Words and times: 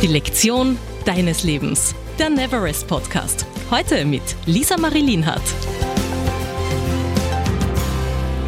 Die 0.00 0.06
Lektion 0.06 0.78
deines 1.04 1.42
Lebens. 1.42 1.92
Der 2.20 2.30
Neverest 2.30 2.86
Podcast. 2.86 3.44
Heute 3.68 4.04
mit 4.04 4.22
Lisa 4.46 4.76
Marie 4.78 5.00
Lienhardt. 5.00 5.42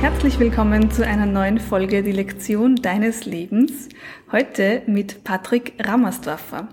Herzlich 0.01 0.39
willkommen 0.39 0.93
zu 0.93 1.05
einer 1.05 1.27
neuen 1.27 1.59
Folge 1.59 2.05
Die 2.05 2.13
Lektion 2.13 2.77
deines 2.77 3.25
Lebens. 3.25 3.89
Heute 4.31 4.83
mit 4.87 5.25
Patrick 5.25 5.73
Rammersdorfer. 5.81 6.69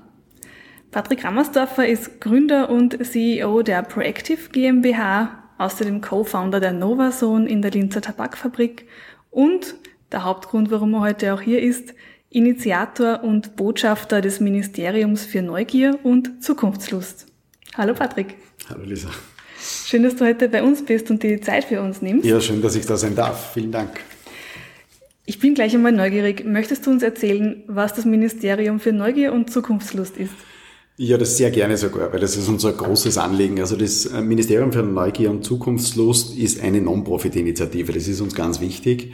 Patrick 0.91 1.23
Rammersdorfer 1.23 1.87
ist 1.87 2.21
Gründer 2.21 2.69
und 2.69 3.03
CEO 3.03 3.63
der 3.63 3.81
Proactive 3.81 4.49
GmbH, 4.51 5.41
außerdem 5.57 6.01
Co-Founder 6.01 6.59
der 6.59 6.73
Novazone 6.73 7.49
in 7.49 7.63
der 7.63 7.71
Linzer 7.71 8.01
Tabakfabrik 8.01 8.85
und 9.31 9.73
der 10.11 10.23
Hauptgrund, 10.23 10.69
warum 10.69 10.93
er 10.93 11.01
heute 11.01 11.33
auch 11.33 11.41
hier 11.41 11.63
ist, 11.63 11.95
Initiator 12.29 13.23
und 13.23 13.55
Botschafter 13.55 14.21
des 14.21 14.39
Ministeriums 14.39 15.25
für 15.25 15.41
Neugier 15.41 15.97
und 16.03 16.43
Zukunftslust. 16.43 17.27
Hallo 17.75 17.93
Patrick. 17.93 18.35
Hallo 18.69 18.83
Lisa. 18.83 19.09
Schön, 19.59 20.03
dass 20.03 20.17
du 20.17 20.25
heute 20.25 20.49
bei 20.49 20.61
uns 20.61 20.83
bist 20.83 21.09
und 21.09 21.23
die 21.23 21.39
Zeit 21.39 21.65
für 21.65 21.81
uns 21.81 22.01
nimmst. 22.01 22.25
Ja, 22.25 22.41
schön, 22.41 22.61
dass 22.61 22.75
ich 22.75 22.85
da 22.85 22.97
sein 22.97 23.15
darf. 23.15 23.53
Vielen 23.53 23.71
Dank. 23.71 24.01
Ich 25.25 25.39
bin 25.39 25.55
gleich 25.55 25.73
einmal 25.73 25.93
neugierig. 25.93 26.45
Möchtest 26.45 26.85
du 26.85 26.91
uns 26.91 27.01
erzählen, 27.01 27.63
was 27.67 27.93
das 27.93 28.05
Ministerium 28.05 28.79
für 28.79 28.93
Neugier 28.93 29.33
und 29.33 29.51
Zukunftslust 29.51 30.17
ist? 30.17 30.33
Ja, 30.97 31.17
das 31.17 31.37
sehr 31.37 31.51
gerne 31.51 31.77
sogar, 31.77 32.11
weil 32.11 32.19
das 32.19 32.35
ist 32.35 32.47
unser 32.47 32.73
großes 32.73 33.17
Anliegen. 33.17 33.59
Also 33.59 33.75
das 33.75 34.05
äh, 34.05 34.21
Ministerium 34.21 34.73
für 34.73 34.83
Neugier 34.83 35.29
und 35.29 35.45
Zukunftslust 35.45 36.37
ist 36.37 36.61
eine 36.61 36.81
Non-Profit-Initiative. 36.81 37.93
Das 37.93 38.07
ist 38.07 38.19
uns 38.19 38.35
ganz 38.35 38.59
wichtig. 38.59 39.13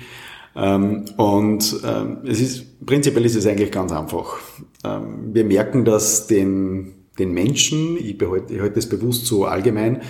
Ähm, 0.55 1.05
und 1.17 1.81
ähm, 1.83 2.17
es 2.25 2.39
ist, 2.39 2.85
prinzipiell 2.85 3.25
ist 3.25 3.35
es 3.35 3.47
eigentlich 3.47 3.71
ganz 3.71 3.91
einfach. 3.91 4.39
Ähm, 4.83 5.33
wir 5.33 5.45
merken, 5.45 5.85
dass 5.85 6.27
den, 6.27 6.93
den 7.17 7.31
Menschen, 7.31 7.97
ich 7.97 8.17
behalte, 8.17 8.53
ich 8.53 8.59
halte 8.59 8.75
das 8.75 8.87
bewusst 8.87 9.25
so 9.25 9.45
allgemein, 9.45 10.01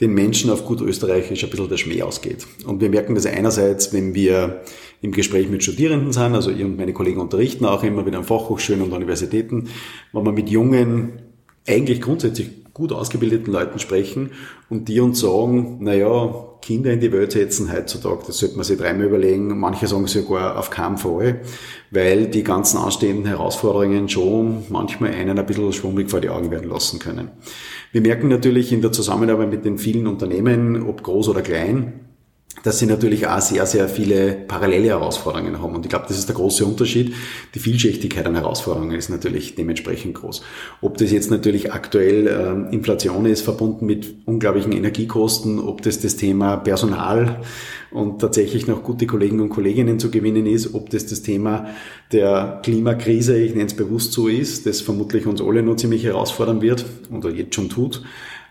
den 0.00 0.14
Menschen 0.14 0.50
auf 0.50 0.64
gut 0.64 0.80
österreichisch 0.80 1.44
ein 1.44 1.50
bisschen 1.50 1.68
der 1.68 1.76
Schmäh 1.76 2.02
ausgeht. 2.02 2.46
Und 2.66 2.80
wir 2.80 2.88
merken 2.88 3.14
das 3.14 3.26
einerseits, 3.26 3.92
wenn 3.92 4.14
wir 4.14 4.62
im 5.02 5.12
Gespräch 5.12 5.48
mit 5.48 5.62
Studierenden 5.62 6.12
sind, 6.12 6.34
also 6.34 6.50
ich 6.50 6.64
und 6.64 6.76
meine 6.76 6.92
Kollegen 6.92 7.20
unterrichten 7.20 7.64
auch 7.64 7.82
immer 7.82 8.06
wieder 8.06 8.18
an 8.18 8.24
Fachhochschulen 8.24 8.82
und 8.82 8.92
Universitäten, 8.92 9.68
wenn 10.12 10.24
wir 10.24 10.32
mit 10.32 10.48
jungen, 10.48 11.22
eigentlich 11.66 12.00
grundsätzlich 12.00 12.50
gut 12.80 12.92
ausgebildeten 12.92 13.52
Leuten 13.52 13.78
sprechen 13.78 14.30
und 14.68 14.88
die 14.88 15.00
uns 15.00 15.20
sagen, 15.20 15.78
naja, 15.80 16.46
Kinder 16.62 16.92
in 16.92 17.00
die 17.00 17.12
Welt 17.12 17.32
setzen 17.32 17.72
heutzutage, 17.72 18.24
das 18.26 18.38
sollte 18.38 18.56
man 18.56 18.64
sich 18.64 18.78
dreimal 18.78 19.06
überlegen. 19.06 19.58
Manche 19.58 19.86
sagen 19.86 20.06
sogar 20.06 20.58
auf 20.58 20.70
keinen 20.70 20.98
Fall, 20.98 21.40
weil 21.90 22.26
die 22.26 22.42
ganzen 22.42 22.78
anstehenden 22.78 23.26
Herausforderungen 23.26 24.08
schon 24.08 24.64
manchmal 24.68 25.12
einen 25.12 25.38
ein 25.38 25.46
bisschen 25.46 25.72
schwummrig 25.72 26.10
vor 26.10 26.20
die 26.20 26.28
Augen 26.28 26.50
werden 26.50 26.68
lassen 26.68 26.98
können. 26.98 27.30
Wir 27.92 28.00
merken 28.00 28.28
natürlich 28.28 28.72
in 28.72 28.82
der 28.82 28.92
Zusammenarbeit 28.92 29.50
mit 29.50 29.64
den 29.64 29.78
vielen 29.78 30.06
Unternehmen, 30.06 30.82
ob 30.82 31.02
groß 31.02 31.28
oder 31.28 31.42
klein, 31.42 32.09
dass 32.62 32.78
sie 32.78 32.86
natürlich 32.86 33.26
auch 33.26 33.40
sehr, 33.40 33.66
sehr 33.66 33.88
viele 33.88 34.32
parallele 34.32 34.88
Herausforderungen 34.88 35.60
haben. 35.60 35.74
Und 35.74 35.84
ich 35.84 35.90
glaube, 35.90 36.06
das 36.08 36.18
ist 36.18 36.28
der 36.28 36.36
große 36.36 36.64
Unterschied. 36.64 37.14
Die 37.54 37.58
Vielschichtigkeit 37.58 38.26
an 38.26 38.34
Herausforderungen 38.34 38.96
ist 38.96 39.08
natürlich 39.08 39.54
dementsprechend 39.54 40.14
groß. 40.14 40.42
Ob 40.80 40.98
das 40.98 41.10
jetzt 41.10 41.30
natürlich 41.30 41.72
aktuell 41.72 42.26
äh, 42.26 42.74
Inflation 42.74 43.26
ist, 43.26 43.42
verbunden 43.42 43.86
mit 43.86 44.14
unglaublichen 44.26 44.72
Energiekosten, 44.72 45.58
ob 45.58 45.82
das 45.82 46.00
das 46.00 46.16
Thema 46.16 46.56
Personal 46.56 47.40
und 47.90 48.20
tatsächlich 48.20 48.66
noch 48.66 48.82
gute 48.82 49.06
Kollegen 49.06 49.40
und 49.40 49.48
Kolleginnen 49.48 49.98
zu 49.98 50.10
gewinnen 50.10 50.46
ist, 50.46 50.74
ob 50.74 50.90
das 50.90 51.06
das 51.06 51.22
Thema 51.22 51.66
der 52.12 52.60
Klimakrise, 52.62 53.36
ich 53.38 53.54
nenne 53.54 53.66
es 53.66 53.74
bewusst 53.74 54.12
so 54.12 54.28
ist, 54.28 54.66
das 54.66 54.80
vermutlich 54.80 55.26
uns 55.26 55.40
alle 55.40 55.62
noch 55.62 55.76
ziemlich 55.76 56.04
herausfordern 56.04 56.62
wird 56.62 56.84
oder 57.10 57.30
jetzt 57.30 57.54
schon 57.54 57.68
tut 57.68 58.02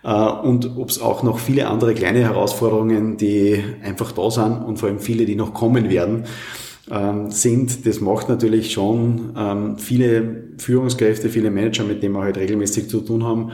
und 0.02 0.78
ob 0.78 0.90
es 0.90 1.02
auch 1.02 1.24
noch 1.24 1.40
viele 1.40 1.68
andere 1.68 1.94
kleine 1.94 2.20
Herausforderungen, 2.20 3.18
die 3.18 3.64
einfach 3.84 4.12
da 4.14 4.32
sind 4.32 4.64
und 4.64 4.80
vor 4.80 4.90
allem 4.90 5.00
viele, 5.00 5.26
die 5.26 5.36
noch 5.36 5.54
kommen 5.54 5.90
werden, 5.90 6.26
ähm, 6.90 7.32
sind. 7.32 7.86
Das 7.86 8.02
macht 8.02 8.30
natürlich 8.30 8.72
schon 8.72 9.34
ähm, 9.38 9.78
viele 9.78 10.44
Führungskräfte, 10.58 11.30
viele 11.30 11.52
Manager, 11.52 11.84
mit 11.84 12.02
denen 12.02 12.16
wir 12.16 12.22
halt 12.22 12.38
regelmäßig 12.38 12.90
zu 12.90 13.02
tun 13.02 13.24
haben, 13.24 13.52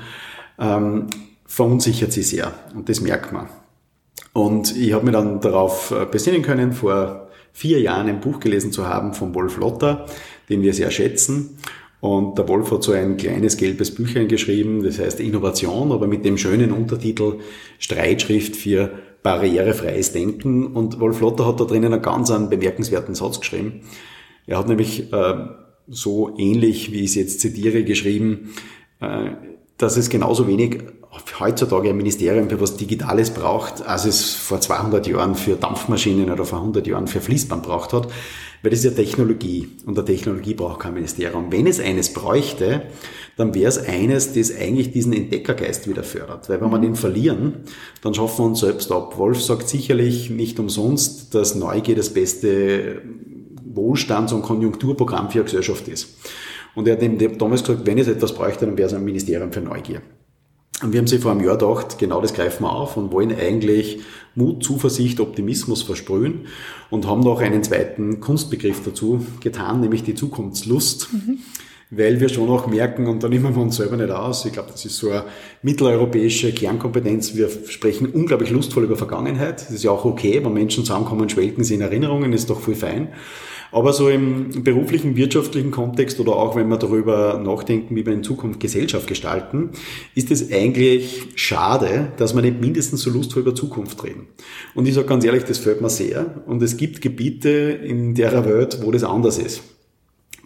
ähm, 0.59 1.07
verunsichert 1.45 2.11
sie 2.11 2.23
sehr 2.23 2.53
und 2.75 2.89
das 2.89 3.01
merkt 3.01 3.31
man. 3.33 3.47
Und 4.33 4.75
ich 4.75 4.93
habe 4.93 5.05
mir 5.05 5.11
dann 5.11 5.39
darauf 5.39 5.91
äh, 5.91 6.05
besinnen 6.05 6.41
können, 6.41 6.73
vor 6.73 7.29
vier 7.53 7.79
Jahren 7.79 8.07
ein 8.07 8.19
Buch 8.19 8.39
gelesen 8.39 8.71
zu 8.71 8.87
haben 8.87 9.13
von 9.13 9.33
Wolf 9.33 9.57
Lotter, 9.57 10.05
den 10.49 10.61
wir 10.61 10.73
sehr 10.73 10.91
schätzen. 10.91 11.57
Und 12.01 12.37
der 12.37 12.47
Wolf 12.47 12.71
hat 12.71 12.83
so 12.83 12.91
ein 12.91 13.17
kleines 13.17 13.57
gelbes 13.57 13.93
Büchlein 13.93 14.27
geschrieben, 14.27 14.83
das 14.83 14.99
heißt 14.99 15.19
Innovation, 15.19 15.91
aber 15.91 16.07
mit 16.07 16.23
dem 16.25 16.37
schönen 16.37 16.71
Untertitel 16.71 17.39
Streitschrift 17.79 18.55
für 18.55 18.91
barrierefreies 19.23 20.11
Denken. 20.11 20.67
Und 20.67 20.99
Wolf 20.99 21.19
Lotter 21.21 21.47
hat 21.47 21.59
da 21.59 21.65
drinnen 21.65 21.93
einen 21.93 22.01
ganz 22.01 22.29
einen 22.29 22.49
bemerkenswerten 22.49 23.15
Satz 23.15 23.39
geschrieben. 23.39 23.81
Er 24.45 24.59
hat 24.59 24.67
nämlich 24.67 25.11
äh, 25.11 25.33
so 25.87 26.35
ähnlich, 26.37 26.91
wie 26.91 26.99
ich 26.99 27.11
es 27.11 27.15
jetzt 27.15 27.39
zitiere, 27.39 27.83
geschrieben, 27.83 28.53
äh, 29.01 29.31
dass 29.77 29.97
es 29.97 30.09
genauso 30.09 30.47
wenig 30.47 30.83
heutzutage 31.39 31.89
ein 31.89 31.97
Ministerium 31.97 32.49
für 32.49 32.59
was 32.61 32.77
Digitales 32.77 33.31
braucht, 33.31 33.85
als 33.85 34.05
es 34.05 34.33
vor 34.33 34.59
200 34.59 35.07
Jahren 35.07 35.35
für 35.35 35.55
Dampfmaschinen 35.55 36.29
oder 36.29 36.45
vor 36.45 36.59
100 36.59 36.85
Jahren 36.87 37.07
für 37.07 37.21
Fließband 37.21 37.63
braucht 37.63 37.93
hat, 37.93 38.07
weil 38.61 38.71
das 38.71 38.79
ist 38.79 38.85
ja 38.85 38.91
Technologie 38.91 39.69
und 39.85 39.97
der 39.97 40.05
Technologie 40.05 40.53
braucht 40.53 40.79
kein 40.79 40.93
Ministerium. 40.93 41.51
Wenn 41.51 41.67
es 41.67 41.79
eines 41.79 42.13
bräuchte, 42.13 42.83
dann 43.37 43.53
wäre 43.53 43.67
es 43.67 43.77
eines, 43.77 44.33
das 44.33 44.55
eigentlich 44.55 44.91
diesen 44.91 45.13
Entdeckergeist 45.13 45.89
wieder 45.89 46.03
fördert. 46.03 46.49
Weil 46.49 46.61
wenn 46.61 46.69
wir 46.69 46.79
den 46.79 46.95
verlieren, 46.95 47.65
dann 48.01 48.13
schaffen 48.13 48.39
wir 48.39 48.45
uns 48.45 48.61
selbst 48.61 48.91
ab. 48.91 49.17
Wolf 49.17 49.41
sagt 49.41 49.67
sicherlich 49.67 50.29
nicht 50.29 50.59
umsonst, 50.59 51.35
dass 51.35 51.55
Neugier 51.55 51.95
das 51.95 52.13
beste 52.13 53.01
Wohlstands- 53.65 54.33
und 54.33 54.41
Konjunkturprogramm 54.41 55.29
für 55.29 55.39
eine 55.39 55.45
Gesellschaft 55.45 55.87
ist. 55.87 56.15
Und 56.75 56.87
er 56.87 56.97
hat 56.97 57.41
damals 57.41 57.63
gesagt, 57.63 57.87
wenn 57.87 57.97
es 57.97 58.07
etwas 58.07 58.35
bräuchte, 58.35 58.65
dann 58.65 58.77
wäre 58.77 58.87
es 58.87 58.93
ein 58.93 59.03
Ministerium 59.03 59.51
für 59.51 59.61
Neugier. 59.61 60.01
Und 60.83 60.91
wir 60.91 60.99
haben 60.99 61.07
sich 61.07 61.21
vor 61.21 61.31
einem 61.31 61.45
Jahr 61.45 61.57
gedacht, 61.57 61.97
genau 61.97 62.21
das 62.21 62.33
greifen 62.33 62.63
wir 62.63 62.71
auf 62.71 62.97
und 62.97 63.13
wollen 63.13 63.33
eigentlich 63.33 63.99
Mut, 64.35 64.61
Zuversicht, 64.63 65.21
Optimismus 65.21 65.83
versprühen 65.83 66.47
und 66.89 67.07
haben 67.07 67.21
noch 67.21 67.39
einen 67.39 67.63
zweiten 67.63 68.19
Kunstbegriff 68.19 68.83
dazu 68.83 69.25
getan, 69.39 69.79
nämlich 69.79 70.03
die 70.03 70.15
Zukunftslust. 70.15 71.13
Mhm. 71.13 71.37
Weil 71.91 72.19
wir 72.19 72.29
schon 72.29 72.49
auch 72.49 72.67
merken, 72.67 73.07
und 73.07 73.23
da 73.23 73.29
nehmen 73.29 73.55
wir 73.55 73.61
uns 73.61 73.77
selber 73.77 73.95
nicht 73.95 74.09
aus, 74.09 74.43
ich 74.43 74.51
glaube, 74.51 74.71
das 74.71 74.83
ist 74.83 74.97
so 74.97 75.11
eine 75.11 75.25
mitteleuropäische 75.61 76.51
Kernkompetenz, 76.51 77.35
wir 77.35 77.47
sprechen 77.67 78.07
unglaublich 78.07 78.49
lustvoll 78.49 78.85
über 78.85 78.97
Vergangenheit. 78.97 79.61
Das 79.61 79.69
ist 79.69 79.83
ja 79.83 79.91
auch 79.91 80.03
okay, 80.03 80.43
wenn 80.43 80.51
Menschen 80.51 80.83
zusammenkommen, 80.83 81.29
schwelgen 81.29 81.63
sie 81.63 81.75
in 81.75 81.81
Erinnerungen, 81.81 82.33
ist 82.33 82.49
doch 82.49 82.59
voll 82.59 82.75
fein. 82.75 83.09
Aber 83.75 83.91
so 83.91 84.07
im 84.07 84.63
beruflichen, 84.63 85.17
wirtschaftlichen 85.17 85.69
Kontext 85.69 86.21
oder 86.21 86.37
auch 86.37 86.55
wenn 86.55 86.69
wir 86.69 86.77
darüber 86.77 87.37
nachdenken, 87.43 87.93
wie 87.97 88.05
wir 88.05 88.13
in 88.13 88.23
Zukunft 88.23 88.61
Gesellschaft 88.61 89.05
gestalten, 89.05 89.71
ist 90.15 90.31
es 90.31 90.49
eigentlich 90.49 91.27
schade, 91.35 92.13
dass 92.15 92.33
wir 92.33 92.41
nicht 92.41 92.61
mindestens 92.61 93.01
so 93.01 93.09
lustvoll 93.09 93.41
über 93.41 93.53
Zukunft 93.53 94.01
reden. 94.05 94.27
Und 94.75 94.87
ich 94.87 94.93
sage 94.93 95.07
ganz 95.07 95.25
ehrlich, 95.25 95.43
das 95.43 95.57
fällt 95.57 95.81
mir 95.81 95.89
sehr. 95.89 96.41
Und 96.45 96.63
es 96.63 96.77
gibt 96.77 97.01
Gebiete 97.01 97.49
in 97.49 98.15
der 98.15 98.45
Welt, 98.45 98.79
wo 98.81 98.91
das 98.91 99.03
anders 99.03 99.39
ist. 99.39 99.61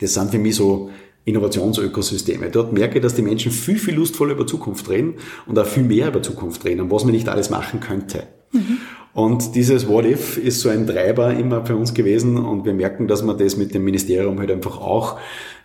Das 0.01 0.15
sind 0.15 0.31
für 0.31 0.39
mich 0.39 0.55
so 0.55 0.89
Innovationsökosysteme. 1.25 2.49
Dort 2.49 2.73
merke 2.73 2.97
ich, 2.97 3.03
dass 3.03 3.13
die 3.13 3.21
Menschen 3.21 3.51
viel, 3.51 3.77
viel 3.77 3.93
lustvoller 3.93 4.31
über 4.31 4.47
Zukunft 4.47 4.89
reden 4.89 5.13
und 5.45 5.59
auch 5.59 5.67
viel 5.67 5.83
mehr 5.83 6.07
über 6.07 6.23
Zukunft 6.23 6.65
reden 6.65 6.81
und 6.81 6.89
was 6.89 7.03
man 7.03 7.13
nicht 7.13 7.29
alles 7.29 7.51
machen 7.51 7.79
könnte. 7.79 8.23
Mhm. 8.51 8.79
Und 9.13 9.55
dieses 9.55 9.87
What 9.87 10.05
If 10.05 10.37
ist 10.37 10.61
so 10.61 10.69
ein 10.69 10.85
Treiber 10.85 11.33
immer 11.33 11.65
für 11.65 11.75
uns 11.75 11.93
gewesen 11.93 12.37
und 12.37 12.65
wir 12.65 12.73
merken, 12.73 13.07
dass 13.07 13.23
wir 13.23 13.33
das 13.33 13.57
mit 13.57 13.73
dem 13.73 13.83
Ministerium 13.83 14.39
halt 14.39 14.51
einfach 14.51 14.79
auch 14.79 15.17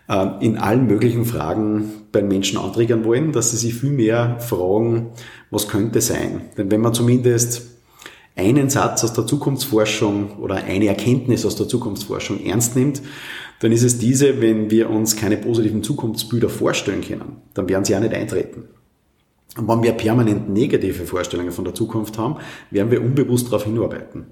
äh, 0.07 0.27
in 0.39 0.57
allen 0.57 0.87
möglichen 0.87 1.25
Fragen 1.25 1.91
bei 2.11 2.21
Menschen 2.21 2.57
antriggern 2.57 3.05
wollen, 3.05 3.31
dass 3.31 3.51
sie 3.51 3.57
sich 3.57 3.75
viel 3.75 3.91
mehr 3.91 4.39
fragen, 4.39 5.11
was 5.51 5.67
könnte 5.67 6.01
sein. 6.01 6.41
Denn 6.57 6.71
wenn 6.71 6.81
man 6.81 6.93
zumindest 6.93 7.63
einen 8.35 8.69
Satz 8.69 9.03
aus 9.03 9.13
der 9.13 9.25
Zukunftsforschung 9.25 10.37
oder 10.39 10.55
eine 10.55 10.87
Erkenntnis 10.87 11.45
aus 11.45 11.55
der 11.55 11.67
Zukunftsforschung 11.67 12.43
ernst 12.43 12.75
nimmt, 12.75 13.01
dann 13.59 13.71
ist 13.71 13.83
es 13.83 13.97
diese, 13.97 14.41
wenn 14.41 14.69
wir 14.69 14.89
uns 14.89 15.15
keine 15.15 15.37
positiven 15.37 15.83
Zukunftsbilder 15.83 16.49
vorstellen 16.49 17.01
können, 17.01 17.37
dann 17.53 17.69
werden 17.69 17.85
sie 17.85 17.95
auch 17.95 18.01
nicht 18.01 18.13
eintreten. 18.13 18.65
Und 19.57 19.67
wenn 19.67 19.83
wir 19.83 19.93
permanent 19.93 20.49
negative 20.49 21.05
Vorstellungen 21.05 21.51
von 21.51 21.63
der 21.63 21.73
Zukunft 21.73 22.17
haben, 22.17 22.37
werden 22.71 22.91
wir 22.91 23.01
unbewusst 23.01 23.47
darauf 23.47 23.63
hinarbeiten. 23.63 24.25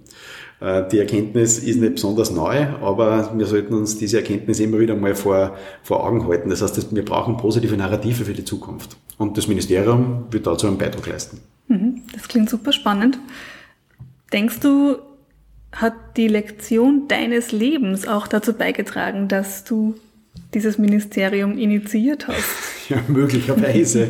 Äh, 0.59 0.87
die 0.89 0.99
Erkenntnis 0.99 1.59
ist 1.59 1.79
nicht 1.79 1.95
besonders 1.95 2.31
neu, 2.31 2.67
aber 2.81 3.31
wir 3.35 3.45
sollten 3.45 3.73
uns 3.73 3.97
diese 3.97 4.17
Erkenntnis 4.17 4.59
immer 4.59 4.79
wieder 4.79 4.95
mal 4.95 5.15
vor, 5.15 5.55
vor 5.81 6.05
Augen 6.05 6.27
halten. 6.27 6.49
Das 6.49 6.61
heißt, 6.61 6.93
wir 6.93 7.05
brauchen 7.05 7.37
positive 7.37 7.75
Narrative 7.77 8.25
für 8.25 8.33
die 8.33 8.45
Zukunft. 8.45 8.97
Und 9.17 9.37
das 9.37 9.47
Ministerium 9.47 10.25
wird 10.31 10.45
dazu 10.45 10.67
einen 10.67 10.77
Beitrag 10.77 11.07
leisten. 11.07 11.39
Mhm, 11.67 12.01
das 12.13 12.27
klingt 12.27 12.49
super 12.49 12.73
spannend. 12.73 13.17
Denkst 14.33 14.59
du, 14.59 14.97
hat 15.71 15.93
die 16.17 16.27
Lektion 16.27 17.07
deines 17.07 17.51
Lebens 17.51 18.07
auch 18.07 18.27
dazu 18.27 18.53
beigetragen, 18.53 19.27
dass 19.27 19.63
du 19.63 19.95
dieses 20.53 20.77
Ministerium 20.77 21.57
initiiert 21.57 22.27
hast. 22.27 22.43
Ja, 22.89 23.01
möglicherweise. 23.07 24.09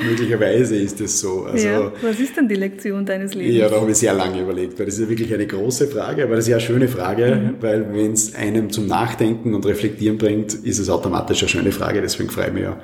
möglicherweise 0.00 0.76
ist 0.76 1.00
es 1.00 1.18
so. 1.18 1.42
Also, 1.42 1.66
ja, 1.66 1.92
was 2.02 2.20
ist 2.20 2.36
denn 2.36 2.48
die 2.48 2.54
Lektion 2.54 3.04
deines 3.04 3.34
Lebens? 3.34 3.56
Ja, 3.56 3.68
da 3.68 3.80
habe 3.80 3.90
ich 3.90 3.96
sehr 3.96 4.14
lange 4.14 4.40
überlegt, 4.40 4.78
weil 4.78 4.86
das 4.86 4.94
ist 4.94 5.00
ja 5.00 5.08
wirklich 5.08 5.34
eine 5.34 5.44
große 5.44 5.88
Frage, 5.88 6.22
aber 6.22 6.36
das 6.36 6.44
ist 6.44 6.50
ja 6.50 6.56
eine 6.58 6.64
schöne 6.64 6.86
Frage, 6.86 7.34
mhm. 7.34 7.54
weil 7.60 7.92
wenn 7.92 8.12
es 8.12 8.36
einem 8.36 8.70
zum 8.70 8.86
Nachdenken 8.86 9.54
und 9.54 9.66
Reflektieren 9.66 10.18
bringt, 10.18 10.54
ist 10.54 10.78
es 10.78 10.88
automatisch 10.88 11.42
eine 11.42 11.48
schöne 11.48 11.72
Frage. 11.72 12.00
Deswegen 12.00 12.30
freue 12.30 12.46
ich 12.46 12.52
mich 12.52 12.62
ja, 12.62 12.80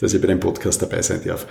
dass 0.00 0.12
ich 0.12 0.20
bei 0.20 0.26
dem 0.26 0.40
Podcast 0.40 0.82
dabei 0.82 1.02
sein 1.02 1.20
darf. 1.24 1.46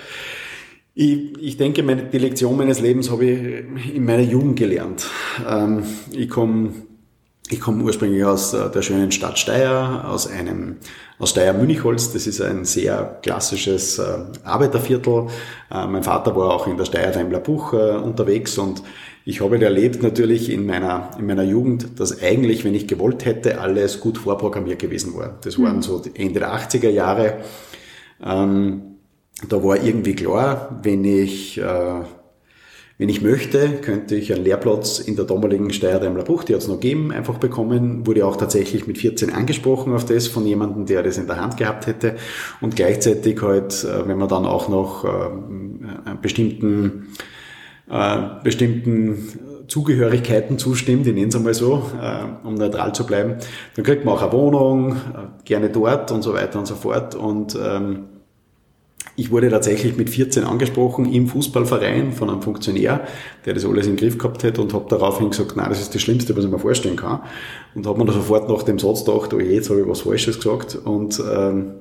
Ich, 0.93 1.41
ich 1.41 1.55
denke, 1.55 1.81
meine, 1.81 2.03
die 2.03 2.17
Lektion 2.17 2.57
meines 2.57 2.81
Lebens 2.81 3.09
habe 3.09 3.25
ich 3.25 3.95
in 3.95 4.03
meiner 4.03 4.21
Jugend 4.21 4.59
gelernt. 4.59 5.07
Ähm, 5.49 5.83
ich 6.11 6.27
komme 6.27 6.73
ich 7.51 7.59
komme 7.59 7.83
ursprünglich 7.83 8.23
aus 8.23 8.53
äh, 8.53 8.69
der 8.69 8.81
schönen 8.81 9.11
Stadt 9.11 9.39
Steyr, 9.39 10.05
aus 10.07 10.27
einem, 10.27 10.77
aus 11.17 11.31
Steyr-Münchholz. 11.31 12.13
Das 12.13 12.27
ist 12.27 12.41
ein 12.41 12.63
sehr 12.65 13.19
klassisches 13.23 13.97
äh, 13.97 14.19
Arbeiterviertel. 14.43 15.27
Äh, 15.71 15.87
mein 15.87 16.03
Vater 16.03 16.35
war 16.35 16.53
auch 16.53 16.67
in 16.67 16.77
der 16.77 16.85
Steyr 16.85 17.11
Daimler 17.11 17.39
Buch 17.39 17.73
unterwegs 17.73 18.57
und 18.57 18.83
ich 19.25 19.41
habe 19.41 19.61
erlebt 19.61 20.01
natürlich 20.01 20.49
in 20.49 20.65
meiner, 20.65 21.11
in 21.17 21.25
meiner 21.25 21.43
Jugend, 21.43 21.99
dass 21.99 22.21
eigentlich, 22.21 22.63
wenn 22.63 22.73
ich 22.73 22.87
gewollt 22.87 23.25
hätte, 23.25 23.59
alles 23.59 23.99
gut 23.99 24.17
vorprogrammiert 24.17 24.79
gewesen 24.79 25.15
war. 25.15 25.37
Das 25.43 25.59
waren 25.59 25.77
mhm. 25.77 25.81
so 25.81 26.01
Ende 26.13 26.39
der 26.39 26.53
80er 26.53 26.89
Jahre. 26.89 27.39
Ähm, 28.23 28.81
da 29.47 29.63
war 29.63 29.81
irgendwie 29.81 30.15
klar, 30.15 30.79
wenn 30.83 31.03
ich, 31.05 31.59
wenn 32.99 33.07
ich 33.07 33.21
möchte, 33.21 33.79
könnte 33.81 34.15
ich 34.15 34.33
einen 34.33 34.43
Lehrplatz 34.43 34.99
in 34.99 35.15
der 35.15 35.23
damaligen 35.23 35.71
Steyr-Daimler 35.71 36.25
die 36.25 36.53
hat 36.53 36.61
es 36.61 36.67
noch 36.67 36.81
gegeben, 36.81 37.13
einfach 37.13 37.37
bekommen. 37.37 38.05
Wurde 38.05 38.25
auch 38.25 38.35
tatsächlich 38.35 38.87
mit 38.87 38.97
14 38.97 39.31
angesprochen 39.31 39.93
auf 39.93 40.03
das 40.03 40.27
von 40.27 40.45
jemandem, 40.45 40.85
der 40.85 41.01
das 41.01 41.17
in 41.17 41.25
der 41.25 41.39
Hand 41.39 41.55
gehabt 41.55 41.87
hätte. 41.87 42.17
Und 42.59 42.75
gleichzeitig 42.75 43.41
halt, 43.41 43.85
äh, 43.85 44.05
wenn 44.05 44.17
man 44.17 44.27
dann 44.27 44.45
auch 44.45 44.67
noch 44.67 45.05
äh, 45.05 45.07
einen 45.07 46.19
bestimmten, 46.21 47.13
äh, 47.89 48.17
bestimmten 48.43 49.63
Zugehörigkeiten 49.69 50.57
zustimmt, 50.57 51.07
ich 51.07 51.13
nenne 51.13 51.27
es 51.27 51.35
einmal 51.37 51.53
so, 51.53 51.81
äh, 52.01 52.45
um 52.45 52.55
neutral 52.55 52.93
zu 52.93 53.05
bleiben, 53.05 53.35
dann 53.77 53.85
kriegt 53.85 54.03
man 54.03 54.15
auch 54.15 54.23
eine 54.23 54.33
Wohnung, 54.33 54.91
äh, 54.91 55.45
gerne 55.45 55.69
dort 55.69 56.11
und 56.11 56.21
so 56.21 56.33
weiter 56.33 56.59
und 56.59 56.65
so 56.65 56.75
fort. 56.75 57.15
Und 57.15 57.57
ähm, 57.63 58.18
ich 59.19 59.31
wurde 59.31 59.49
tatsächlich 59.49 59.97
mit 59.97 60.09
14 60.09 60.45
angesprochen 60.45 61.11
im 61.11 61.27
Fußballverein 61.27 62.13
von 62.13 62.29
einem 62.29 62.41
Funktionär, 62.41 63.05
der 63.45 63.53
das 63.53 63.65
alles 63.65 63.85
im 63.87 63.97
Griff 63.97 64.17
gehabt 64.17 64.45
hat 64.45 64.59
und 64.59 64.73
habe 64.73 64.85
daraufhin 64.87 65.31
gesagt, 65.31 65.57
nein, 65.57 65.67
das 65.67 65.81
ist 65.81 65.93
das 65.93 66.01
Schlimmste, 66.01 66.37
was 66.37 66.45
ich 66.45 66.51
mir 66.51 66.57
vorstellen 66.57 66.95
kann. 66.95 67.19
Und 67.75 67.85
habe 67.85 67.99
mir 67.99 68.05
da 68.05 68.13
sofort 68.13 68.47
nach 68.47 68.63
dem 68.63 68.79
Satz 68.79 69.03
gedacht, 69.03 69.33
oh 69.33 69.39
je, 69.39 69.55
jetzt 69.55 69.69
habe 69.69 69.81
ich 69.81 69.87
was 69.87 70.01
Falsches 70.01 70.37
gesagt 70.37 70.75
und 70.85 71.21
ähm, 71.31 71.71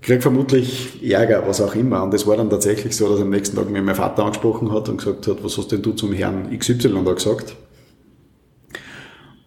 krieg 0.00 0.22
vermutlich 0.22 1.02
Ärger, 1.06 1.44
was 1.46 1.60
auch 1.60 1.74
immer. 1.74 2.02
Und 2.02 2.14
es 2.14 2.26
war 2.26 2.38
dann 2.38 2.48
tatsächlich 2.48 2.96
so, 2.96 3.10
dass 3.10 3.20
am 3.20 3.28
nächsten 3.28 3.56
Tag 3.56 3.68
mir 3.68 3.82
mein 3.82 3.94
Vater 3.94 4.24
angesprochen 4.24 4.72
hat 4.72 4.88
und 4.88 4.96
gesagt 4.96 5.26
hat, 5.26 5.44
was 5.44 5.58
hast 5.58 5.70
denn 5.72 5.82
du 5.82 5.92
zum 5.92 6.14
Herrn 6.14 6.56
XY 6.58 7.04
da 7.04 7.12
gesagt? 7.12 7.54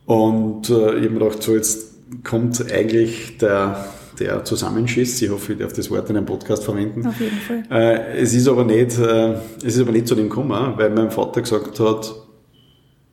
Und 0.06 0.69
äh, 0.69 0.74
ich 0.74 1.06
habe 1.06 1.10
mir 1.10 1.19
gedacht, 1.19 1.42
so 1.42 1.56
jetzt 1.56 1.94
kommt 2.24 2.72
eigentlich 2.72 3.39
der 3.39 3.84
der 4.24 4.44
Zusammenschiss. 4.44 5.22
Ich 5.22 5.30
hoffe, 5.30 5.54
ich 5.54 5.60
darf 5.60 5.74
das 5.74 5.90
Wort 5.92 6.10
in 6.10 6.18
einem 6.18 6.25
Podcast 6.25 6.64
verwenden. 6.64 7.06
Auf 7.06 7.20
jeden 7.20 7.38
Fall. 7.38 7.64
Äh, 7.70 8.22
es 8.22 8.34
ist 8.34 8.48
aber 8.48 8.64
nicht, 8.64 8.98
äh, 8.98 9.34
es 9.58 9.75
ist 9.75 9.81
aber 9.81 9.92
nicht 9.92 10.08
zu 10.08 10.16
dem 10.16 10.30
gekommen, 10.30 10.74
weil 10.78 10.90
mein 10.90 11.12
Vater 11.12 11.42
gesagt 11.42 11.80
hat, 11.80 12.16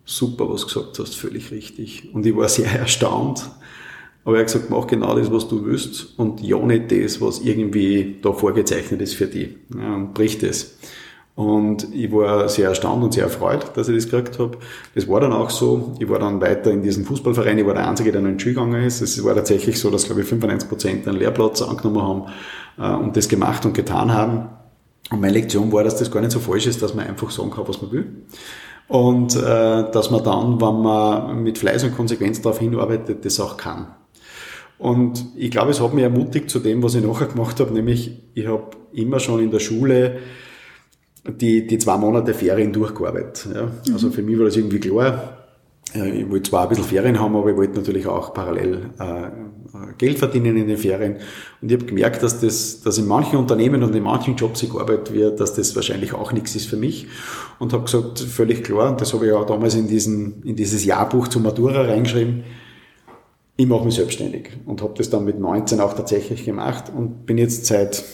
super, 0.05 0.49
was 0.49 0.62
du 0.62 0.67
gesagt 0.69 0.99
hast, 0.99 1.15
völlig 1.17 1.51
richtig. 1.51 2.15
Und 2.15 2.25
ich 2.27 2.37
war 2.37 2.49
sehr 2.49 2.71
erstaunt. 2.79 3.51
Aber 4.25 4.37
er 4.37 4.41
hat 4.41 4.53
gesagt, 4.53 4.69
mach 4.71 4.87
genau 4.87 5.17
das, 5.17 5.33
was 5.33 5.49
du 5.49 5.65
willst 5.65 6.19
und 6.19 6.43
ja 6.43 6.59
nicht 6.59 6.93
das, 6.93 7.21
was 7.21 7.41
irgendwie 7.41 8.17
da 8.21 8.33
vorgezeichnet 8.33 9.01
ist 9.01 9.15
für 9.15 9.27
dich. 9.27 9.57
Ja, 9.75 9.95
und 9.95 10.12
brich 10.12 10.39
das. 10.39 10.77
Und 11.35 11.94
ich 11.94 12.12
war 12.12 12.49
sehr 12.49 12.69
erstaunt 12.69 13.03
und 13.03 13.15
sehr 13.15 13.25
erfreut, 13.25 13.71
dass 13.75 13.88
ich 13.88 13.97
das 13.97 14.11
gekriegt 14.11 14.38
habe. 14.38 14.59
Das 14.94 15.09
war 15.09 15.21
dann 15.21 15.32
auch 15.32 15.49
so. 15.49 15.94
Ich 15.99 16.09
war 16.09 16.19
dann 16.19 16.41
weiter 16.41 16.71
in 16.71 16.82
diesem 16.82 17.05
Fußballverein. 17.05 17.56
Ich 17.56 17.67
war 17.67 17.75
der 17.75 17.88
Einzige, 17.88 18.12
der 18.12 18.21
noch 18.21 18.29
in 18.29 18.37
die 18.37 18.43
Schule 18.43 18.55
gegangen 18.56 18.85
ist. 18.85 19.00
Es 19.00 19.23
war 19.25 19.35
tatsächlich 19.35 19.79
so, 19.79 19.91
dass, 19.91 20.05
glaube 20.05 20.21
ich, 20.21 20.27
95 20.27 20.69
Prozent 20.69 21.09
einen 21.09 21.19
Lehrplatz 21.19 21.62
angenommen 21.62 22.03
haben 22.03 22.23
äh, 22.79 23.03
und 23.03 23.17
das 23.17 23.29
gemacht 23.29 23.65
und 23.65 23.73
getan 23.73 24.12
haben. 24.12 24.50
Und 25.11 25.21
meine 25.21 25.32
Lektion 25.32 25.73
war, 25.73 25.82
dass 25.82 25.97
das 25.97 26.11
gar 26.11 26.21
nicht 26.21 26.32
so 26.32 26.41
falsch 26.41 26.67
ist, 26.67 26.82
dass 26.82 26.94
man 26.94 27.06
einfach 27.06 27.31
sagen 27.31 27.50
kann, 27.50 27.67
was 27.67 27.81
man 27.81 27.91
will. 27.91 28.06
Und 28.88 29.37
äh, 29.37 29.91
dass 29.91 30.11
man 30.11 30.23
dann, 30.23 30.61
wenn 30.61 30.83
man 30.83 31.43
mit 31.43 31.59
Fleiß 31.59 31.85
und 31.85 31.97
Konsequenz 31.97 32.43
darauf 32.43 32.59
hinarbeitet, 32.59 33.25
das 33.25 33.38
auch 33.41 33.56
kann. 33.56 33.87
Und 34.79 35.26
ich 35.37 35.50
glaube, 35.50 35.71
es 35.71 35.81
hat 35.81 35.94
mich 35.94 36.05
ermutigt 36.05 36.50
zu 36.50 36.59
dem, 36.59 36.83
was 36.83 36.94
ich 36.94 37.05
nachher 37.05 37.26
gemacht 37.26 37.61
habe, 37.61 37.73
nämlich 37.73 38.19
ich 38.35 38.47
habe 38.47 38.65
immer 38.93 39.21
schon 39.21 39.41
in 39.41 39.50
der 39.50 39.59
Schule 39.59 40.19
die, 41.26 41.67
die 41.67 41.78
zwei 41.78 41.96
Monate 41.96 42.34
Ferien 42.34 42.72
durchgearbeitet. 42.72 43.49
Ja. 43.55 43.64
Mhm. 43.64 43.93
Also 43.93 44.11
für 44.11 44.22
mich 44.22 44.38
war 44.38 44.46
das 44.46 44.56
irgendwie 44.56 44.81
klar. 44.81 45.37
Ich 45.93 46.31
wollte 46.31 46.50
zwar 46.50 46.62
ein 46.62 46.69
bisschen 46.69 46.84
Ferien 46.84 47.19
haben, 47.19 47.34
aber 47.34 47.50
ich 47.50 47.56
wollte 47.56 47.76
natürlich 47.76 48.06
auch 48.06 48.32
parallel 48.32 48.90
äh, 49.00 49.28
Geld 49.99 50.19
verdienen 50.19 50.56
in 50.56 50.69
den 50.69 50.76
Ferien. 50.76 51.17
Und 51.61 51.70
ich 51.70 51.76
habe 51.76 51.87
gemerkt, 51.87 52.22
dass 52.22 52.40
das, 52.40 52.81
dass 52.82 52.99
in 52.99 53.08
manchen 53.08 53.38
Unternehmen 53.38 53.82
und 53.82 53.94
in 53.94 54.05
manchen 54.05 54.37
Jobs 54.37 54.62
ich 54.62 54.70
gearbeitet 54.70 55.12
wird, 55.12 55.40
dass 55.40 55.55
das 55.55 55.75
wahrscheinlich 55.75 56.14
auch 56.14 56.32
nichts 56.32 56.55
ist 56.55 56.67
für 56.67 56.76
mich. 56.76 57.08
Und 57.58 57.73
habe 57.73 57.84
gesagt, 57.84 58.20
völlig 58.20 58.62
klar, 58.62 58.90
und 58.90 59.00
das 59.00 59.12
habe 59.14 59.26
ich 59.26 59.32
auch 59.32 59.46
damals 59.46 59.75
in, 59.75 59.88
diesen, 59.88 60.43
in 60.44 60.55
dieses 60.55 60.84
Jahrbuch 60.84 61.26
zur 61.26 61.43
Matura 61.43 61.82
reingeschrieben, 61.82 62.44
ich 63.56 63.66
mache 63.66 63.84
mich 63.84 63.94
selbstständig. 63.94 64.50
Und 64.66 64.82
habe 64.82 64.94
das 64.96 65.11
dann 65.11 65.25
mit 65.25 65.38
19 65.38 65.81
auch 65.81 65.94
tatsächlich 65.94 66.44
gemacht 66.44 66.84
und 66.94 67.26
bin 67.26 67.37
jetzt 67.37 67.66
seit 67.66 68.05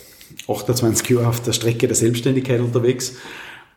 28 0.49 1.09
Jahre 1.11 1.29
auf 1.29 1.41
der 1.41 1.53
Strecke 1.53 1.87
der 1.87 1.97
Selbstständigkeit 1.97 2.61
unterwegs. 2.61 3.17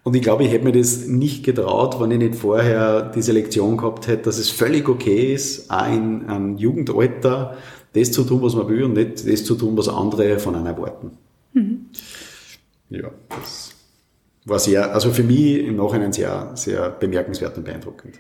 Und 0.04 0.16
ich 0.16 0.22
glaube, 0.22 0.44
ich 0.44 0.52
hätte 0.52 0.64
mir 0.64 0.72
das 0.72 1.08
nicht 1.08 1.44
getraut, 1.44 2.00
wenn 2.00 2.12
ich 2.12 2.20
nicht 2.20 2.36
vorher 2.36 3.12
diese 3.14 3.32
Lektion 3.32 3.78
gehabt 3.78 4.08
hätte, 4.08 4.24
dass 4.24 4.38
es 4.38 4.50
völlig 4.50 4.88
okay 4.88 5.34
ist, 5.34 5.70
auch 5.70 5.88
in 5.88 6.28
einem 6.28 6.58
Jugendalter 6.58 7.58
das 7.94 8.12
zu 8.12 8.24
tun, 8.24 8.42
was 8.42 8.56
man 8.56 8.68
will 8.70 8.84
und 8.84 8.94
nicht 8.94 9.28
das 9.28 9.44
zu 9.44 9.56
tun, 9.56 9.76
was 9.78 9.90
andere 9.90 10.40
von 10.40 10.56
einem 10.56 10.68
erwarten. 10.68 11.12
Mhm. 11.54 11.88
Ja, 12.90 13.12
das 13.30 13.74
war 14.46 14.60
sehr, 14.60 14.94
also 14.94 15.12
für 15.12 15.24
mich 15.24 15.60
im 15.60 15.76
Nachhinein 15.76 16.14
sehr, 16.14 16.52
sehr 16.56 16.90
bemerkenswert 16.90 17.58
und 17.58 17.66
beeindruckend. 17.66 18.20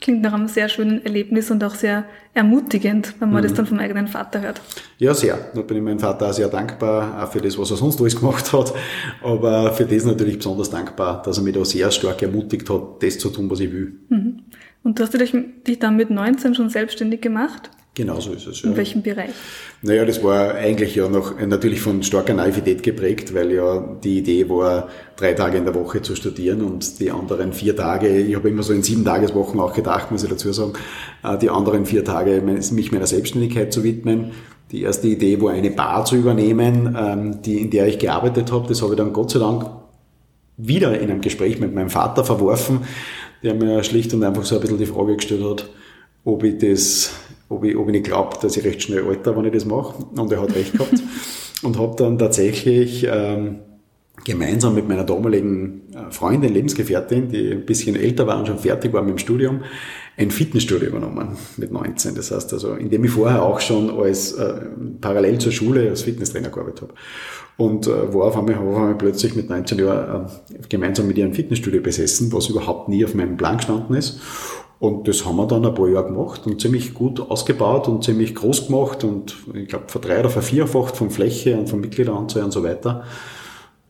Klingt 0.00 0.22
nach 0.22 0.32
einem 0.32 0.48
sehr 0.48 0.68
schönen 0.68 1.04
Erlebnis 1.04 1.50
und 1.50 1.62
auch 1.62 1.74
sehr 1.74 2.04
ermutigend, 2.32 3.14
wenn 3.18 3.30
man 3.30 3.42
mhm. 3.42 3.48
das 3.48 3.54
dann 3.54 3.66
vom 3.66 3.78
eigenen 3.78 4.08
Vater 4.08 4.40
hört. 4.40 4.60
Ja, 4.98 5.12
sehr. 5.12 5.38
Da 5.54 5.60
bin 5.60 5.76
ich 5.76 5.82
meinem 5.82 5.98
Vater 5.98 6.30
auch 6.30 6.32
sehr 6.32 6.48
dankbar, 6.48 7.22
auch 7.22 7.30
für 7.30 7.40
das, 7.40 7.58
was 7.58 7.70
er 7.70 7.76
sonst 7.76 8.00
alles 8.00 8.16
gemacht 8.16 8.52
hat. 8.52 8.72
Aber 9.22 9.72
für 9.72 9.84
das 9.84 10.04
natürlich 10.04 10.38
besonders 10.38 10.70
dankbar, 10.70 11.22
dass 11.22 11.36
er 11.36 11.44
mich 11.44 11.54
da 11.54 11.64
sehr 11.64 11.90
stark 11.90 12.22
ermutigt 12.22 12.70
hat, 12.70 13.02
das 13.02 13.18
zu 13.18 13.28
tun, 13.28 13.50
was 13.50 13.60
ich 13.60 13.72
will. 13.72 13.92
Mhm. 14.08 14.42
Und 14.82 14.98
du 14.98 15.02
hast 15.02 15.12
dich, 15.12 15.34
dich 15.66 15.78
dann 15.78 15.96
mit 15.96 16.10
19 16.10 16.54
schon 16.54 16.70
selbstständig 16.70 17.20
gemacht? 17.20 17.70
Genau 18.00 18.18
so 18.18 18.32
ist 18.32 18.46
es. 18.46 18.62
Ja. 18.62 18.70
In 18.70 18.78
welchem 18.78 19.02
Bereich? 19.02 19.28
Naja, 19.82 20.06
das 20.06 20.24
war 20.24 20.54
eigentlich 20.54 20.94
ja 20.94 21.06
noch 21.06 21.38
natürlich 21.38 21.82
von 21.82 22.02
starker 22.02 22.32
Naivität 22.32 22.82
geprägt, 22.82 23.34
weil 23.34 23.52
ja 23.52 23.78
die 24.02 24.20
Idee 24.20 24.48
war, 24.48 24.88
drei 25.16 25.34
Tage 25.34 25.58
in 25.58 25.66
der 25.66 25.74
Woche 25.74 26.00
zu 26.00 26.16
studieren 26.16 26.62
und 26.62 26.98
die 26.98 27.10
anderen 27.10 27.52
vier 27.52 27.76
Tage, 27.76 28.08
ich 28.08 28.34
habe 28.34 28.48
immer 28.48 28.62
so 28.62 28.72
in 28.72 28.82
sieben 28.82 29.04
Tageswochen 29.04 29.60
auch 29.60 29.74
gedacht, 29.74 30.10
muss 30.10 30.22
ich 30.22 30.30
dazu 30.30 30.50
sagen, 30.50 30.72
äh, 31.22 31.36
die 31.36 31.50
anderen 31.50 31.84
vier 31.84 32.02
Tage 32.02 32.40
mich 32.40 32.90
meiner 32.90 33.06
Selbstständigkeit 33.06 33.70
zu 33.70 33.84
widmen. 33.84 34.30
Die 34.72 34.80
erste 34.80 35.06
Idee 35.06 35.38
war 35.42 35.52
eine 35.52 35.70
Bar 35.70 36.06
zu 36.06 36.16
übernehmen, 36.16 36.96
ähm, 36.98 37.42
die, 37.42 37.60
in 37.60 37.70
der 37.70 37.86
ich 37.86 37.98
gearbeitet 37.98 38.50
habe. 38.50 38.66
Das 38.66 38.80
habe 38.80 38.94
ich 38.94 38.96
dann 38.96 39.12
Gott 39.12 39.30
sei 39.30 39.40
Dank 39.40 39.66
wieder 40.56 40.98
in 40.98 41.10
einem 41.10 41.20
Gespräch 41.20 41.60
mit 41.60 41.74
meinem 41.74 41.90
Vater 41.90 42.24
verworfen, 42.24 42.80
der 43.42 43.52
mir 43.52 43.84
schlicht 43.84 44.14
und 44.14 44.24
einfach 44.24 44.46
so 44.46 44.54
ein 44.54 44.62
bisschen 44.62 44.78
die 44.78 44.86
Frage 44.86 45.16
gestellt 45.16 45.44
hat, 45.44 45.68
ob 46.24 46.44
ich 46.44 46.56
das 46.56 47.12
ob 47.50 47.64
ich, 47.64 47.76
ob 47.76 47.88
ich 47.88 47.92
nicht 47.92 48.06
glaube, 48.06 48.38
dass 48.40 48.56
ich 48.56 48.64
recht 48.64 48.82
schnell 48.82 49.04
alter, 49.06 49.36
wenn 49.36 49.44
ich 49.44 49.52
das 49.52 49.66
mache. 49.66 50.02
Und 50.16 50.32
er 50.32 50.40
hat 50.40 50.54
recht 50.54 50.72
gehabt. 50.72 50.94
und 51.62 51.78
habe 51.78 51.94
dann 51.96 52.18
tatsächlich 52.18 53.06
ähm, 53.10 53.58
gemeinsam 54.24 54.74
mit 54.74 54.88
meiner 54.88 55.04
damaligen 55.04 55.82
äh, 55.92 56.10
Freundin, 56.10 56.54
Lebensgefährtin, 56.54 57.28
die 57.28 57.52
ein 57.52 57.66
bisschen 57.66 57.96
älter 57.96 58.26
war 58.26 58.38
und 58.38 58.46
schon 58.46 58.58
fertig 58.58 58.92
war 58.92 59.02
mit 59.02 59.10
dem 59.10 59.18
Studium, 59.18 59.60
ein 60.16 60.30
Fitnessstudio 60.30 60.88
übernommen 60.88 61.36
mit 61.56 61.72
19. 61.72 62.14
Das 62.14 62.30
heißt 62.30 62.52
also, 62.52 62.74
indem 62.74 63.04
ich 63.04 63.10
vorher 63.10 63.42
auch 63.42 63.60
schon 63.60 63.90
als 63.90 64.32
äh, 64.32 64.60
parallel 65.00 65.38
zur 65.38 65.52
Schule 65.52 65.88
als 65.88 66.02
Fitnesstrainer 66.02 66.50
gearbeitet 66.50 66.82
habe. 66.82 66.94
Und 67.56 67.86
äh, 67.86 68.14
war 68.14 68.26
auf 68.26 68.36
einmal, 68.36 68.54
auf 68.54 68.76
einmal 68.76 68.94
plötzlich 68.94 69.34
mit 69.34 69.50
19 69.50 69.78
Jahren 69.78 70.26
äh, 70.26 70.58
gemeinsam 70.68 71.06
mit 71.06 71.18
ihr 71.18 71.24
ein 71.24 71.34
Fitnessstudio 71.34 71.82
besessen, 71.82 72.32
was 72.32 72.48
überhaupt 72.48 72.88
nie 72.88 73.04
auf 73.04 73.14
meinem 73.14 73.36
Plan 73.36 73.56
gestanden 73.56 73.96
ist. 73.96 74.20
Und 74.80 75.06
das 75.06 75.26
haben 75.26 75.36
wir 75.36 75.46
dann 75.46 75.66
ein 75.66 75.74
paar 75.74 75.88
Jahre 75.88 76.06
gemacht 76.06 76.46
und 76.46 76.58
ziemlich 76.58 76.94
gut 76.94 77.20
ausgebaut 77.20 77.86
und 77.86 78.02
ziemlich 78.02 78.34
groß 78.34 78.68
gemacht 78.68 79.04
und 79.04 79.36
ich 79.52 79.68
glaube 79.68 79.84
verdrei- 79.88 80.20
oder 80.20 80.30
vervierfacht 80.30 80.96
von 80.96 81.10
Fläche 81.10 81.58
und 81.58 81.68
von 81.68 81.80
Mitgliederanzahl 81.80 82.44
und 82.44 82.50
so 82.50 82.64
weiter. 82.64 83.04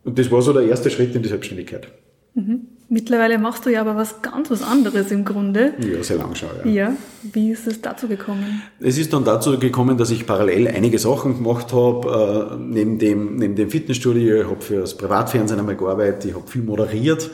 Und 0.04 0.18
das 0.18 0.32
war 0.32 0.42
so 0.42 0.52
der 0.52 0.64
erste 0.64 0.90
Schritt 0.90 1.14
in 1.14 1.22
die 1.22 1.28
Selbstständigkeit. 1.28 1.92
Mhm. 2.34 2.62
Mittlerweile 2.88 3.38
machst 3.38 3.66
du 3.66 3.70
ja 3.70 3.82
aber 3.82 3.94
was 3.94 4.20
ganz 4.20 4.50
was 4.50 4.64
anderes 4.64 5.12
im 5.12 5.24
Grunde. 5.24 5.74
Ja, 5.78 6.02
sehr 6.02 6.16
lang 6.16 6.34
schon, 6.34 6.48
ja. 6.64 6.70
Ja, 6.70 6.96
wie 7.22 7.52
ist 7.52 7.68
es 7.68 7.80
dazu 7.80 8.08
gekommen? 8.08 8.60
Es 8.80 8.98
ist 8.98 9.12
dann 9.12 9.24
dazu 9.24 9.60
gekommen, 9.60 9.96
dass 9.96 10.10
ich 10.10 10.26
parallel 10.26 10.66
einige 10.66 10.98
Sachen 10.98 11.36
gemacht 11.36 11.72
habe, 11.72 12.50
äh, 12.50 12.56
neben, 12.60 12.98
dem, 12.98 13.36
neben 13.36 13.54
dem 13.54 13.70
Fitnessstudio. 13.70 14.40
Ich 14.40 14.46
habe 14.48 14.60
für 14.60 14.80
das 14.80 14.96
Privatfernsehen 14.96 15.60
einmal 15.60 15.76
gearbeitet, 15.76 16.24
ich 16.24 16.34
habe 16.34 16.48
viel 16.48 16.62
moderiert 16.62 17.30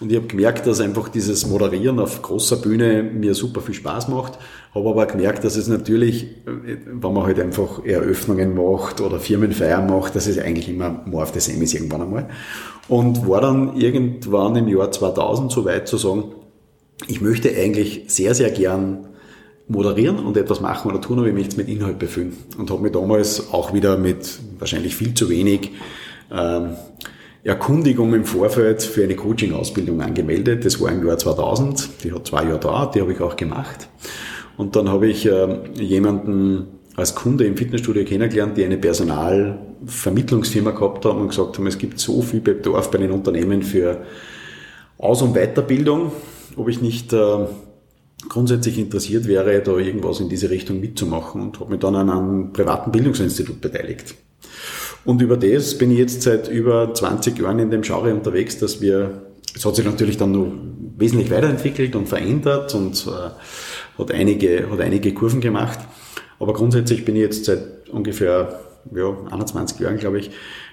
und 0.00 0.10
ich 0.10 0.16
habe 0.16 0.28
gemerkt, 0.28 0.66
dass 0.66 0.80
einfach 0.80 1.10
dieses 1.10 1.46
Moderieren 1.46 1.98
auf 1.98 2.22
großer 2.22 2.56
Bühne 2.56 3.02
mir 3.02 3.34
super 3.34 3.60
viel 3.60 3.74
Spaß 3.74 4.08
macht. 4.08 4.38
Habe 4.74 4.88
aber 4.88 5.04
gemerkt, 5.04 5.44
dass 5.44 5.56
es 5.56 5.68
natürlich, 5.68 6.26
wenn 6.46 7.12
man 7.12 7.24
halt 7.24 7.38
einfach 7.38 7.84
Eröffnungen 7.84 8.54
macht 8.54 9.02
oder 9.02 9.20
Firmenfeiern 9.20 9.86
macht, 9.86 10.16
dass 10.16 10.26
es 10.26 10.38
eigentlich 10.38 10.70
immer 10.70 11.02
more 11.04 11.24
auf 11.24 11.34
the 11.34 11.40
same 11.40 11.62
ist 11.62 11.74
irgendwann 11.74 12.02
einmal. 12.02 12.30
Und 12.88 13.28
war 13.28 13.42
dann 13.42 13.76
irgendwann 13.76 14.56
im 14.56 14.68
Jahr 14.68 14.90
2000 14.90 15.52
so 15.52 15.66
weit 15.66 15.86
zu 15.86 15.98
sagen, 15.98 16.24
ich 17.06 17.20
möchte 17.20 17.50
eigentlich 17.54 18.04
sehr, 18.08 18.34
sehr 18.34 18.50
gern 18.50 19.06
moderieren 19.68 20.18
und 20.18 20.36
etwas 20.36 20.60
machen 20.60 20.90
oder 20.90 21.00
tun, 21.00 21.18
aber 21.18 21.28
ich 21.28 21.34
möchte 21.34 21.50
es 21.50 21.56
mit 21.56 21.68
Inhalt 21.68 21.98
befüllen. 21.98 22.36
Und 22.56 22.70
habe 22.70 22.82
mich 22.82 22.92
damals 22.92 23.52
auch 23.52 23.74
wieder 23.74 23.98
mit 23.98 24.38
wahrscheinlich 24.58 24.96
viel 24.96 25.12
zu 25.12 25.28
wenig 25.28 25.72
ähm, 26.32 26.70
Erkundigung 27.42 28.12
im 28.12 28.24
Vorfeld 28.24 28.82
für 28.82 29.02
eine 29.04 29.16
Coaching-Ausbildung 29.16 30.02
angemeldet. 30.02 30.64
Das 30.64 30.80
war 30.80 30.92
im 30.92 31.06
Jahr 31.06 31.16
2000. 31.16 32.04
Die 32.04 32.12
hat 32.12 32.26
zwei 32.26 32.44
Jahre 32.44 32.60
dauert, 32.60 32.94
die 32.94 33.00
habe 33.00 33.12
ich 33.12 33.20
auch 33.20 33.34
gemacht. 33.36 33.88
Und 34.58 34.76
dann 34.76 34.90
habe 34.90 35.06
ich 35.06 35.24
äh, 35.24 35.58
jemanden 35.78 36.66
als 36.96 37.14
Kunde 37.14 37.44
im 37.46 37.56
Fitnessstudio 37.56 38.04
kennengelernt, 38.04 38.58
die 38.58 38.64
eine 38.64 38.76
Personalvermittlungsfirma 38.76 40.72
gehabt 40.72 41.06
haben 41.06 41.22
und 41.22 41.28
gesagt 41.28 41.56
haben, 41.56 41.66
es 41.66 41.78
gibt 41.78 41.98
so 41.98 42.20
viel 42.20 42.40
Bedarf 42.40 42.90
bei 42.90 42.98
den 42.98 43.10
Unternehmen 43.10 43.62
für 43.62 44.02
Aus- 44.98 45.22
und 45.22 45.32
Weiterbildung, 45.34 46.12
ob 46.56 46.68
ich 46.68 46.82
nicht 46.82 47.14
äh, 47.14 47.46
grundsätzlich 48.28 48.78
interessiert 48.78 49.26
wäre, 49.26 49.62
da 49.62 49.78
irgendwas 49.78 50.20
in 50.20 50.28
diese 50.28 50.50
Richtung 50.50 50.78
mitzumachen 50.80 51.40
und 51.40 51.58
habe 51.58 51.70
mich 51.70 51.80
dann 51.80 51.96
an 51.96 52.10
einem 52.10 52.52
privaten 52.52 52.92
Bildungsinstitut 52.92 53.62
beteiligt. 53.62 54.14
Und 55.04 55.22
über 55.22 55.36
das 55.36 55.78
bin 55.78 55.90
ich 55.90 55.98
jetzt 55.98 56.22
seit 56.22 56.48
über 56.48 56.92
20 56.92 57.38
Jahren 57.38 57.58
in 57.58 57.70
dem 57.70 57.82
Genre 57.82 58.12
unterwegs, 58.12 58.58
dass 58.58 58.80
wir, 58.80 59.22
es 59.54 59.64
hat 59.64 59.76
sich 59.76 59.84
natürlich 59.84 60.16
dann 60.16 60.32
noch 60.32 60.52
wesentlich 60.96 61.30
weiterentwickelt 61.30 61.96
und 61.96 62.08
verändert 62.08 62.74
und 62.74 63.06
äh, 63.06 63.98
hat, 63.98 64.12
einige, 64.12 64.70
hat 64.70 64.80
einige 64.80 65.14
Kurven 65.14 65.40
gemacht. 65.40 65.78
Aber 66.38 66.52
grundsätzlich 66.52 67.04
bin 67.04 67.16
ich 67.16 67.22
jetzt 67.22 67.46
seit 67.46 67.88
ungefähr 67.90 68.60
ja, 68.94 69.16
21 69.30 69.80
Jahren, 69.80 69.98
glaube 69.98 70.18
ich, 70.18 70.30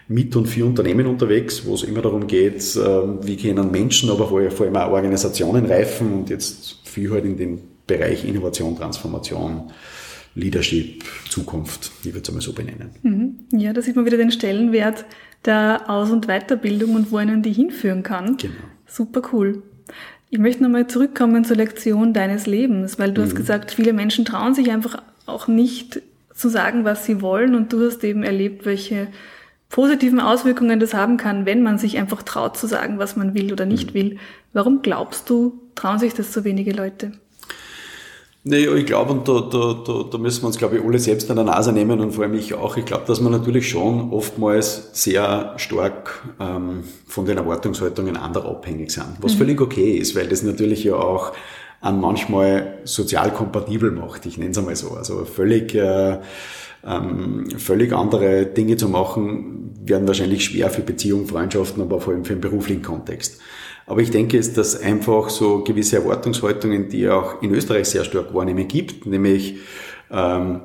mit 0.10 0.36
und 0.36 0.48
für 0.48 0.66
Unternehmen 0.66 1.06
unterwegs, 1.06 1.66
wo 1.66 1.76
es 1.76 1.84
immer 1.84 2.02
darum 2.02 2.28
geht, 2.28 2.62
äh, 2.76 3.26
wie 3.26 3.38
können 3.38 3.72
Menschen, 3.72 4.10
aber 4.10 4.28
vor 4.28 4.66
allem 4.66 4.76
auch 4.76 4.92
Organisationen 4.92 5.66
reifen 5.66 6.14
und 6.14 6.30
jetzt 6.30 6.80
viel 6.84 7.12
halt 7.12 7.26
in 7.26 7.38
dem 7.38 7.60
Bereich 7.86 8.26
Innovation, 8.26 8.78
Transformation, 8.78 9.72
Leadership, 10.38 11.04
Zukunft, 11.30 11.92
ich 12.02 12.14
würde 12.14 12.22
es 12.22 12.30
einmal 12.30 12.42
so 12.42 12.54
benennen. 12.54 12.92
Mhm. 13.02 13.60
Ja, 13.60 13.74
da 13.74 13.82
sieht 13.82 13.96
man 13.96 14.06
wieder 14.06 14.18
den 14.18 14.32
Stellenwert 14.32 15.06
der 15.46 15.90
Aus- 15.90 16.12
und 16.12 16.28
Weiterbildung 16.28 16.96
und 16.96 17.12
wo 17.12 17.18
einen 17.18 17.42
die 17.42 17.54
hinführen 17.54 18.04
kann. 18.04 18.38
Genau. 18.38 18.54
Super 18.86 19.22
cool. 19.34 19.64
Ich 20.30 20.40
möchte 20.40 20.62
nochmal 20.62 20.88
zurückkommen 20.88 21.44
zur 21.44 21.58
Lektion 21.58 22.14
deines 22.14 22.46
Lebens, 22.46 23.00
weil 23.00 23.14
du 23.14 23.22
mhm. 23.22 23.26
hast 23.26 23.36
gesagt, 23.36 23.72
viele 23.72 23.94
Menschen 23.94 24.26
trauen 24.26 24.54
sich 24.54 24.70
einfach 24.72 25.02
auch 25.26 25.48
nicht 25.48 26.02
zu 26.34 26.50
sagen, 26.50 26.86
was 26.86 27.06
sie 27.06 27.22
wollen 27.22 27.56
und 27.56 27.74
du 27.74 27.84
hast 27.86 28.04
eben 28.04 28.24
erlebt, 28.24 28.66
welche 28.66 29.08
positiven 29.70 30.20
Auswirkungen 30.20 30.80
das 30.80 30.94
haben 30.94 31.18
kann, 31.18 31.46
wenn 31.46 31.64
man 31.64 31.78
sich 31.78 31.98
einfach 31.98 32.22
traut 32.24 32.58
zu 32.58 32.68
sagen, 32.68 33.00
was 33.00 33.16
man 33.16 33.34
will 33.34 33.52
oder 33.52 33.66
nicht 33.66 33.90
mhm. 33.90 33.94
will. 33.96 34.18
Warum 34.54 34.82
glaubst 34.84 35.30
du, 35.30 35.60
trauen 35.76 36.00
sich 36.00 36.14
das 36.14 36.32
so 36.32 36.44
wenige 36.44 36.74
Leute? 36.74 37.14
Naja, 38.50 38.74
ich 38.76 38.86
glaube, 38.86 39.12
und 39.12 39.28
da, 39.28 39.42
da, 39.42 39.74
da, 39.86 40.06
da 40.10 40.18
müssen 40.18 40.44
wir 40.44 40.48
uns, 40.48 40.58
glaube 40.58 40.78
ich, 40.78 40.84
alle 40.84 41.00
selbst 41.00 41.30
an 41.30 41.36
der 41.36 41.44
Nase 41.44 41.74
nehmen 41.74 42.00
und 42.00 42.14
vor 42.14 42.24
allem 42.24 42.34
ich 42.34 42.54
auch. 42.54 42.78
Ich 42.78 42.86
glaube, 42.86 43.04
dass 43.06 43.20
wir 43.20 43.30
natürlich 43.30 43.70
schon 43.70 44.12
oftmals 44.12 44.90
sehr 44.94 45.54
stark 45.58 46.24
ähm, 46.40 46.84
von 47.08 47.26
den 47.26 47.38
Erwartungshaltungen 47.38 48.16
anderer 48.16 48.50
abhängig 48.50 48.92
sind, 48.92 49.18
was 49.20 49.34
mhm. 49.34 49.38
völlig 49.40 49.60
okay 49.60 49.98
ist, 49.98 50.16
weil 50.16 50.28
das 50.28 50.44
natürlich 50.44 50.86
ja 50.86 50.96
auch 50.96 51.34
an 51.82 52.00
manchmal 52.00 52.80
sozial 52.86 53.34
kompatibel 53.34 53.92
macht, 53.92 54.26
ich 54.26 54.38
nenne 54.38 54.52
es 54.52 54.58
einmal 54.58 54.78
so. 54.78 54.92
Also 54.92 55.26
völlig, 55.26 55.76
äh, 55.76 56.18
ähm, 56.86 57.50
völlig 57.58 57.92
andere 57.92 58.46
Dinge 58.46 58.78
zu 58.78 58.88
machen, 58.88 59.74
werden 59.84 60.08
wahrscheinlich 60.08 60.46
schwer 60.46 60.70
für 60.70 60.82
Beziehungen, 60.82 61.28
Freundschaften, 61.28 61.82
aber 61.82 62.00
vor 62.00 62.14
allem 62.14 62.24
für 62.24 62.34
den 62.34 62.42
beruflichen 62.42 62.82
Kontext. 62.82 63.42
Aber 63.88 64.02
ich 64.02 64.12
denke, 64.12 64.38
es 64.38 64.54
dass 64.54 64.80
einfach 64.80 65.30
so 65.30 65.64
gewisse 65.64 65.96
Erwartungshaltungen, 65.98 66.90
die 66.90 67.10
auch 67.10 67.42
in 67.42 67.54
Österreich 67.54 67.88
sehr 67.88 68.04
stark 68.04 68.34
wahrnehmen 68.34 68.68
gibt, 68.68 69.06
nämlich 69.06 69.56
ähm, 70.12 70.62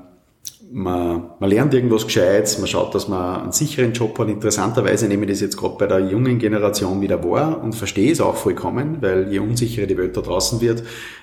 man, 0.72 1.30
man 1.38 1.50
lernt 1.50 1.74
irgendwas 1.74 2.06
Gescheites, 2.06 2.58
man 2.58 2.66
schaut, 2.66 2.94
dass 2.94 3.06
man 3.06 3.42
einen 3.42 3.52
sicheren 3.52 3.92
Job 3.92 4.18
hat. 4.18 4.28
Interessanterweise 4.28 5.06
nehme 5.06 5.24
ich 5.24 5.30
das 5.30 5.40
jetzt 5.40 5.56
gerade 5.56 5.76
bei 5.78 5.86
der 5.86 6.00
jungen 6.00 6.38
Generation 6.38 7.00
wieder 7.00 7.22
wahr 7.22 7.62
und 7.62 7.74
verstehe 7.74 8.10
es 8.10 8.20
auch 8.20 8.36
vollkommen, 8.36 8.98
weil 9.00 9.30
je 9.30 9.38
unsicherer 9.38 9.86
die 9.86 9.98
Welt 9.98 10.16
da 10.16 10.22
draußen 10.22 10.60
wird, 10.60 10.82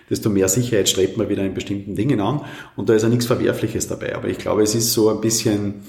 desto 0.10 0.30
mehr 0.30 0.48
Sicherheit 0.48 0.88
strebt 0.88 1.18
man 1.18 1.30
wieder 1.30 1.44
in 1.44 1.54
bestimmten 1.54 1.96
Dingen 1.96 2.22
an. 2.22 2.42
Und 2.76 2.90
da 2.90 2.94
ist 2.94 3.04
ja 3.04 3.10
nichts 3.10 3.26
Verwerfliches 3.26 3.88
dabei. 3.88 4.16
Aber 4.16 4.28
ich 4.28 4.38
glaube, 4.38 4.62
es 4.62 4.76
ist 4.76 4.94
so 4.94 5.10
ein 5.10 5.20
bisschen 5.20 5.82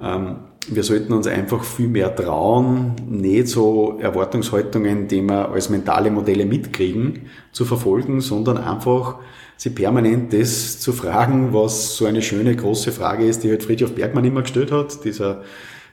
ähm, 0.00 0.36
wir 0.68 0.82
sollten 0.82 1.12
uns 1.12 1.26
einfach 1.26 1.64
viel 1.64 1.88
mehr 1.88 2.14
trauen, 2.14 2.94
nicht 3.08 3.48
so 3.48 3.98
Erwartungshaltungen, 4.00 5.08
die 5.08 5.22
wir 5.22 5.50
als 5.50 5.70
mentale 5.70 6.10
Modelle 6.10 6.44
mitkriegen, 6.44 7.30
zu 7.52 7.64
verfolgen, 7.64 8.20
sondern 8.20 8.58
einfach 8.58 9.18
sie 9.56 9.70
permanent 9.70 10.32
das 10.32 10.80
zu 10.80 10.92
fragen, 10.92 11.52
was 11.52 11.96
so 11.96 12.06
eine 12.06 12.22
schöne 12.22 12.54
große 12.54 12.92
Frage 12.92 13.26
ist, 13.26 13.42
die 13.42 13.50
halt 13.50 13.62
Friedhof 13.62 13.94
Bergmann 13.94 14.24
immer 14.24 14.42
gestellt 14.42 14.70
hat, 14.72 15.04
dieser 15.04 15.42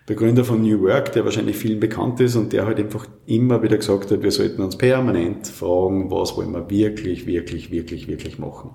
der 0.08 0.16
Gründer 0.16 0.46
von 0.46 0.62
New 0.62 0.82
Work, 0.84 1.12
der 1.12 1.26
wahrscheinlich 1.26 1.58
vielen 1.58 1.82
bekannt 1.82 2.22
ist 2.22 2.36
und 2.38 2.54
der 2.54 2.66
halt 2.66 2.80
einfach 2.80 3.06
immer 3.26 3.62
wieder 3.62 3.78
gesagt 3.78 4.10
hat, 4.10 4.24
wir 4.24 4.32
sollten 4.32 4.62
uns 4.62 4.78
permanent 4.78 5.48
fragen, 5.48 6.10
was 6.10 6.38
wollen 6.38 6.54
wir 6.54 6.70
wirklich, 6.70 7.28
wirklich, 7.28 7.72
wirklich, 7.72 8.08
wirklich 8.08 8.40
machen. 8.40 8.72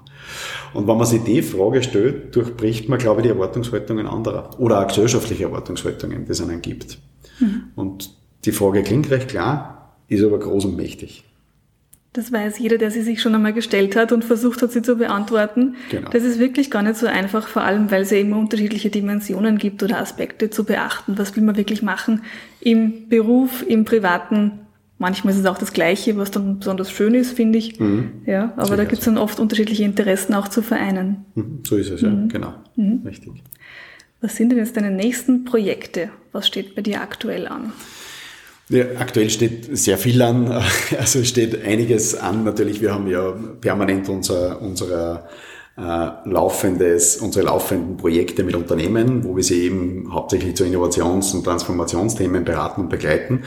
Und 0.75 0.87
wenn 0.87 0.97
man 0.99 1.07
sich 1.07 1.23
die 1.23 1.41
Frage 1.41 1.83
stellt, 1.83 2.37
durchbricht 2.37 2.91
man, 2.91 2.99
glaube 2.99 3.21
ich, 3.21 3.25
die 3.25 3.31
Erwartungshaltungen 3.31 4.07
anderer 4.07 4.51
oder 4.59 4.81
auch 4.81 4.89
gesellschaftliche 4.89 5.45
Erwartungshaltungen, 5.45 6.27
die 6.27 6.33
es 6.33 6.43
einen 6.43 6.61
gibt. 6.61 6.99
Mhm. 7.41 7.63
Und 7.77 8.11
die 8.45 8.53
Frage 8.53 8.83
klingt 8.83 9.11
recht 9.11 9.29
klar, 9.29 9.97
ist 10.09 10.23
aber 10.23 10.39
groß 10.39 10.67
und 10.67 10.77
mächtig. 10.77 11.25
Das 12.15 12.31
weiß 12.31 12.59
jeder, 12.59 12.77
der 12.77 12.91
sie 12.91 13.01
sich 13.01 13.23
schon 13.23 13.35
einmal 13.35 13.55
gestellt 13.55 13.97
hat 13.97 14.13
und 14.13 14.23
versucht 14.23 14.61
hat, 14.61 14.71
sie 14.71 14.83
zu 14.83 14.97
beantworten. 14.97 15.77
Genau. 15.91 16.11
Das 16.11 16.25
ist 16.25 16.39
wirklich 16.39 16.71
gar 16.71 16.83
nicht 16.83 16.97
so 16.97 17.07
einfach, 17.07 17.49
vor 17.49 17.63
allem 17.63 17.91
weil 17.91 18.03
es 18.03 18.11
ja 18.11 18.19
immer 18.19 18.37
unterschiedliche 18.37 18.91
Dimensionen 18.91 19.57
gibt 19.57 19.83
oder 19.83 19.99
Aspekte 19.99 20.51
zu 20.51 20.65
beachten. 20.65 21.17
Was 21.17 21.35
will 21.37 21.43
man 21.43 21.57
wirklich 21.57 21.83
machen 21.83 22.23
im 22.61 23.09
Beruf, 23.09 23.65
im 23.67 23.87
Privaten? 23.87 24.61
Manchmal 24.99 25.33
ist 25.33 25.41
es 25.41 25.47
auch 25.47 25.57
das 25.57 25.73
Gleiche, 25.73 26.19
was 26.19 26.31
dann 26.31 26.59
besonders 26.59 26.91
schön 26.91 27.15
ist, 27.15 27.33
finde 27.33 27.59
ich. 27.59 27.81
Mhm. 27.81 28.13
Ja, 28.27 28.53
aber 28.57 28.67
Sehr 28.67 28.77
da 28.77 28.85
gibt 28.85 28.99
es 28.99 29.05
dann 29.07 29.17
oft 29.17 29.41
unterschiedliche 29.41 29.83
Interessen 29.83 30.35
auch 30.35 30.49
zu 30.49 30.61
vereinen. 30.61 31.25
Mhm. 31.35 31.61
So 31.67 31.77
ist 31.77 31.91
es, 31.91 32.03
ja, 32.03 32.11
mhm. 32.11 32.29
genau. 32.29 32.53
Mhm. 32.77 33.01
Richtig. 33.07 33.43
Was 34.21 34.37
sind 34.37 34.51
denn 34.51 34.59
jetzt 34.59 34.77
deine 34.77 34.91
nächsten 34.91 35.45
Projekte? 35.45 36.11
Was 36.31 36.47
steht 36.47 36.75
bei 36.75 36.83
dir 36.83 37.01
aktuell 37.01 37.49
an? 37.49 37.73
Ja, 38.73 38.87
aktuell 38.99 39.29
steht 39.29 39.77
sehr 39.77 39.99
viel 39.99 40.23
an, 40.23 40.51
also 40.99 41.23
steht 41.25 41.63
einiges 41.63 42.15
an. 42.15 42.43
Natürlich, 42.43 42.81
wir 42.81 42.95
haben 42.95 43.07
ja 43.07 43.35
permanent 43.61 44.09
unser, 44.09 44.63
unsere 44.63 45.25
äh, 45.77 46.09
laufendes, 46.25 47.19
unsere 47.19 47.47
laufenden 47.47 47.99
Projekte 47.99 48.45
mit 48.45 48.55
Unternehmen, 48.55 49.25
wo 49.25 49.37
wir 49.37 49.43
sie 49.43 49.65
eben 49.65 50.13
hauptsächlich 50.13 50.55
zu 50.57 50.65
Innovations- 50.65 51.35
und 51.35 51.45
Transformationsthemen 51.45 52.45
beraten 52.45 52.83
und 52.83 52.89
begleiten. 52.89 53.43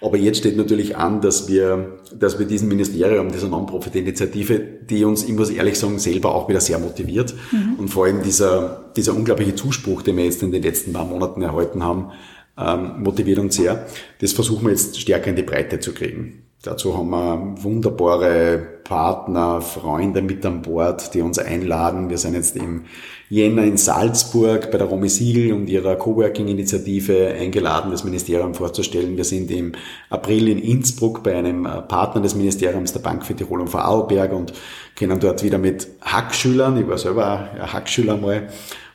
Aber 0.00 0.16
jetzt 0.16 0.38
steht 0.38 0.56
natürlich 0.56 0.96
an, 0.96 1.20
dass 1.20 1.48
wir, 1.48 1.98
dass 2.16 2.38
wir 2.38 2.46
diesen 2.46 2.68
Ministerium, 2.68 3.32
dieser 3.32 3.48
Non-Profit-Initiative, 3.48 4.60
die 4.88 5.04
uns, 5.04 5.24
ich 5.24 5.32
muss 5.32 5.50
ehrlich 5.50 5.76
sagen, 5.76 5.98
selber 5.98 6.36
auch 6.36 6.48
wieder 6.48 6.60
sehr 6.60 6.78
motiviert. 6.78 7.34
Mhm. 7.50 7.74
Und 7.78 7.88
vor 7.88 8.04
allem 8.04 8.22
dieser, 8.22 8.92
dieser 8.96 9.14
unglaubliche 9.14 9.56
Zuspruch, 9.56 10.02
den 10.02 10.16
wir 10.16 10.24
jetzt 10.24 10.42
in 10.44 10.52
den 10.52 10.62
letzten 10.62 10.92
paar 10.92 11.04
Monaten 11.04 11.42
erhalten 11.42 11.82
haben, 11.82 12.12
ähm, 12.58 13.02
motiviert 13.02 13.38
uns 13.38 13.56
sehr. 13.56 13.86
Das 14.20 14.32
versuchen 14.32 14.64
wir 14.64 14.70
jetzt 14.70 15.00
stärker 15.00 15.30
in 15.30 15.36
die 15.36 15.42
Breite 15.42 15.80
zu 15.80 15.92
kriegen. 15.92 16.44
Dazu 16.62 16.98
haben 16.98 17.10
wir 17.10 17.62
wunderbare 17.62 18.58
Partner, 18.82 19.60
Freunde 19.60 20.22
mit 20.22 20.44
an 20.44 20.60
Bord, 20.60 21.14
die 21.14 21.20
uns 21.20 21.38
einladen. 21.38 22.10
Wir 22.10 22.18
sind 22.18 22.34
jetzt 22.34 22.56
im 22.56 22.86
Jänner 23.30 23.62
in 23.62 23.76
Salzburg 23.76 24.72
bei 24.72 24.78
der 24.78 24.88
Romy 24.88 25.08
Siegel 25.08 25.52
und 25.52 25.68
ihrer 25.70 25.94
Coworking-Initiative 25.94 27.28
eingeladen, 27.28 27.92
das 27.92 28.02
Ministerium 28.02 28.54
vorzustellen. 28.54 29.16
Wir 29.16 29.24
sind 29.24 29.52
im 29.52 29.72
April 30.10 30.48
in 30.48 30.58
Innsbruck 30.58 31.22
bei 31.22 31.36
einem 31.36 31.62
Partner 31.62 32.22
des 32.22 32.34
Ministeriums, 32.34 32.92
der 32.92 33.00
Bank 33.00 33.24
für 33.24 33.36
Tirol 33.36 33.60
und 33.60 33.68
Vorarlberg 33.68 34.32
und 34.32 34.52
können 34.96 35.20
dort 35.20 35.44
wieder 35.44 35.58
mit 35.58 35.86
Hackschülern, 36.00 36.76
ich 36.76 36.88
war 36.88 36.98
selber 36.98 37.50
Hackschüler 37.72 38.16
mal, 38.16 38.48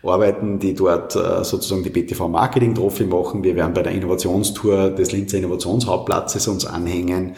arbeiten, 0.04 0.60
die 0.60 0.74
dort 0.74 1.16
äh, 1.16 1.44
sozusagen 1.44 1.84
die 1.84 1.90
BTV 1.90 2.28
Marketing 2.28 2.76
Trophy 2.76 3.06
machen. 3.06 3.44
Wir 3.44 3.56
werden 3.56 3.74
bei 3.74 3.84
der 3.84 3.94
Innovationstour 3.94 4.90
des 4.90 5.12
Linzer 5.12 5.38
Innovationshauptplatzes 5.38 6.48
uns 6.48 6.66
anhängen. 6.66 7.36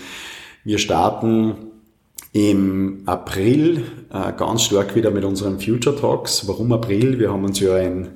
Wir 0.64 0.80
starten 0.80 1.56
im 2.34 3.04
April 3.06 3.84
äh, 4.12 4.34
ganz 4.34 4.64
stark 4.64 4.96
wieder 4.96 5.12
mit 5.12 5.24
unseren 5.24 5.60
Future 5.60 5.96
Talks. 5.96 6.48
Warum 6.48 6.72
April? 6.72 7.20
Wir 7.20 7.32
haben 7.32 7.46
uns 7.46 7.60
ja 7.60 7.76
ein 7.76 8.10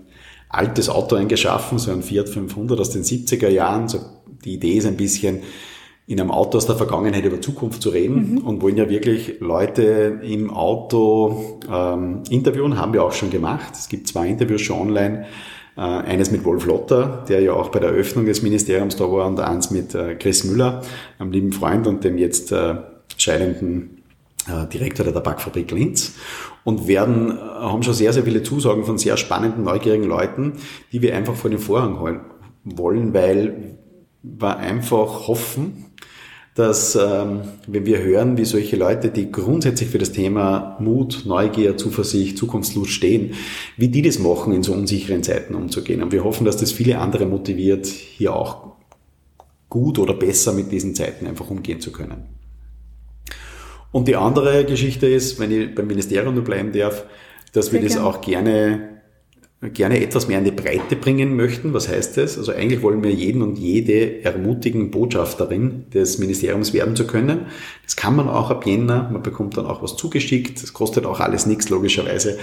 altes 0.50 0.90
Auto 0.90 1.16
eingeschaffen, 1.16 1.78
so 1.78 1.92
ein 1.92 2.02
Fiat 2.02 2.28
500 2.28 2.80
aus 2.80 2.90
den 2.90 3.04
70er 3.04 3.50
Jahren. 3.50 3.88
Die 4.44 4.56
Idee 4.56 4.74
ist 4.74 4.88
ein 4.88 4.98
bisschen, 4.98 5.44
in 6.10 6.20
einem 6.20 6.32
Auto 6.32 6.58
aus 6.58 6.66
der 6.66 6.76
Vergangenheit 6.76 7.24
über 7.24 7.40
Zukunft 7.40 7.84
zu 7.84 7.90
reden 7.90 8.32
mhm. 8.32 8.38
und 8.40 8.64
wollen 8.64 8.78
ja 8.78 8.90
wirklich 8.90 9.40
Leute 9.42 10.20
im 10.24 10.50
Auto 10.50 11.60
ähm, 11.72 12.24
interviewen, 12.32 12.80
haben 12.80 12.94
wir 12.94 13.04
auch 13.04 13.12
schon 13.12 13.30
gemacht. 13.30 13.74
Es 13.74 13.90
gibt 13.90 14.08
zwei 14.08 14.28
Interviews 14.28 14.62
schon 14.62 14.80
online. 14.80 15.28
Äh, 15.78 15.82
eines 15.82 16.32
mit 16.32 16.44
Wolf 16.46 16.66
Lotter, 16.66 17.24
der 17.30 17.42
ja 17.42 17.54
auch 17.54 17.70
bei 17.70 17.80
der 17.80 17.92
Eröffnung 17.92 18.26
des 18.26 18.42
Ministeriums 18.42 18.96
da 18.96 19.04
war, 19.04 19.28
und 19.28 19.40
eins 19.40 19.70
mit 19.70 19.94
äh, 19.94 20.16
Chris 20.16 20.44
Müller, 20.46 20.82
einem 21.20 21.32
lieben 21.32 21.52
Freund 21.52 21.86
und 21.86 22.04
dem 22.04 22.18
jetzt 22.18 22.52
äh, 22.52 22.78
scheidenden 23.16 24.02
äh, 24.48 24.66
Direktor 24.66 25.04
der 25.04 25.14
Tabakfabrik 25.14 25.70
Linz 25.70 26.16
und 26.64 26.88
werden, 26.88 27.38
äh, 27.38 27.40
haben 27.40 27.84
schon 27.84 27.94
sehr, 27.94 28.14
sehr 28.14 28.24
viele 28.24 28.42
Zusagen 28.42 28.84
von 28.84 28.98
sehr 28.98 29.16
spannenden, 29.16 29.64
neugierigen 29.64 30.08
Leuten, 30.08 30.54
die 30.92 31.04
wir 31.04 31.16
einfach 31.16 31.36
vor 31.36 31.52
den 31.52 31.60
Vorhang 31.60 32.00
holen 32.00 32.22
wollen, 32.64 33.14
weil 33.14 33.78
wir 34.24 34.58
einfach 34.58 35.28
hoffen, 35.28 35.86
dass 36.60 36.94
ähm, 36.96 37.44
wenn 37.68 37.86
wir 37.86 38.00
hören, 38.04 38.38
wie 38.38 38.44
solche 38.44 38.76
Leute, 38.76 39.12
die 39.12 39.32
grundsätzlich 39.32 39.88
für 39.88 39.98
das 39.98 40.12
Thema 40.12 40.76
Mut, 40.82 41.24
Neugier, 41.26 41.78
Zuversicht, 41.78 42.38
Zukunftslust 42.38 42.92
stehen, 42.92 43.36
wie 43.78 43.88
die 43.88 44.02
das 44.02 44.20
machen, 44.20 44.52
in 44.52 44.62
so 44.62 44.74
unsicheren 44.74 45.24
Zeiten 45.24 45.56
umzugehen. 45.56 46.04
Und 46.04 46.12
wir 46.12 46.26
hoffen, 46.26 46.44
dass 46.44 46.58
das 46.58 46.74
viele 46.74 47.00
andere 47.00 47.26
motiviert, 47.26 47.86
hier 47.86 48.36
auch 48.36 48.74
gut 49.70 50.00
oder 50.00 50.14
besser 50.14 50.52
mit 50.52 50.70
diesen 50.70 50.96
Zeiten 50.96 51.28
einfach 51.28 51.50
umgehen 51.50 51.80
zu 51.80 51.94
können. 51.94 52.26
Und 53.94 54.10
die 54.10 54.18
andere 54.18 54.66
Geschichte 54.66 55.08
ist, 55.08 55.40
wenn 55.40 55.52
ich 55.52 55.74
beim 55.74 55.88
Ministerium 55.88 56.36
nur 56.36 56.44
bleiben 56.44 56.74
darf, 56.74 57.06
dass 57.54 57.68
Sehr 57.68 57.76
wir 57.76 57.88
das 57.88 57.94
gerne. 57.94 58.06
auch 58.06 58.20
gerne 58.20 58.99
gerne 59.62 60.02
etwas 60.02 60.30
mehr 60.30 60.38
in 60.40 60.46
die 60.46 60.52
Breite 60.52 60.96
bringen 60.96 61.36
möchten. 61.36 61.74
Was 61.74 61.90
heißt 61.90 62.16
das? 62.16 62.38
Also 62.38 62.54
eigentlich 62.54 62.82
wollen 62.82 63.04
wir 63.04 63.12
jeden 63.12 63.42
und 63.42 63.60
jede 63.60 64.24
ermutigen, 64.24 64.90
Botschafterin 64.90 65.90
des 65.94 66.18
Ministeriums 66.18 66.74
werden 66.74 66.96
zu 66.96 67.06
können. 67.06 67.48
Das 67.84 67.98
kann 67.98 68.16
man 68.16 68.30
auch 68.30 68.52
ab 68.52 68.66
Jänner. 68.66 69.10
Man 69.12 69.22
bekommt 69.22 69.58
dann 69.58 69.66
auch 69.66 69.84
was 69.84 69.98
zugeschickt. 69.98 70.64
Das 70.64 70.72
kostet 70.72 71.06
auch 71.06 71.20
alles 71.20 71.46
nichts, 71.46 71.68
logischerweise. 71.68 72.40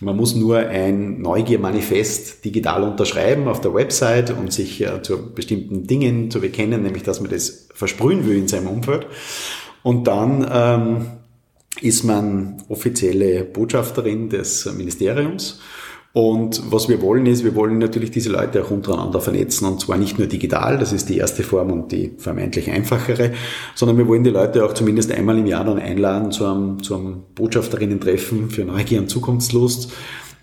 Man 0.00 0.16
muss 0.16 0.36
nur 0.36 0.58
ein 0.58 1.20
Neugiermanifest 1.20 2.44
digital 2.44 2.84
unterschreiben 2.84 3.48
auf 3.48 3.60
der 3.60 3.74
Website 3.74 4.30
und 4.30 4.52
sich 4.52 4.80
äh, 4.80 5.02
zu 5.02 5.34
bestimmten 5.34 5.88
Dingen 5.88 6.30
zu 6.30 6.40
bekennen, 6.40 6.84
nämlich 6.84 7.02
dass 7.02 7.20
man 7.20 7.30
das 7.30 7.66
versprühen 7.74 8.28
will 8.28 8.36
in 8.36 8.46
seinem 8.46 8.68
Umfeld. 8.68 9.08
Und 9.82 10.06
dann 10.06 10.48
ähm, 10.52 11.06
ist 11.80 12.04
man 12.04 12.62
offizielle 12.68 13.42
Botschafterin 13.44 14.28
des 14.28 14.72
Ministeriums. 14.72 15.58
Und 16.12 16.72
was 16.72 16.88
wir 16.88 17.00
wollen 17.02 17.26
ist, 17.26 17.44
wir 17.44 17.54
wollen 17.54 17.78
natürlich 17.78 18.10
diese 18.10 18.30
Leute 18.30 18.64
auch 18.64 18.72
untereinander 18.72 19.20
vernetzen 19.20 19.68
und 19.68 19.80
zwar 19.80 19.96
nicht 19.96 20.18
nur 20.18 20.26
digital, 20.26 20.76
das 20.76 20.92
ist 20.92 21.08
die 21.08 21.18
erste 21.18 21.44
Form 21.44 21.70
und 21.70 21.92
die 21.92 22.14
vermeintlich 22.18 22.68
einfachere, 22.68 23.30
sondern 23.76 23.96
wir 23.96 24.08
wollen 24.08 24.24
die 24.24 24.30
Leute 24.30 24.64
auch 24.64 24.74
zumindest 24.74 25.12
einmal 25.12 25.38
im 25.38 25.46
Jahr 25.46 25.64
dann 25.64 25.78
einladen 25.78 26.32
zu 26.32 26.46
einem, 26.46 26.82
zu 26.82 26.96
einem 26.96 27.22
Botschafterinnen-Treffen 27.36 28.50
für 28.50 28.64
Neugier 28.64 28.98
und 28.98 29.08
Zukunftslust, 29.08 29.92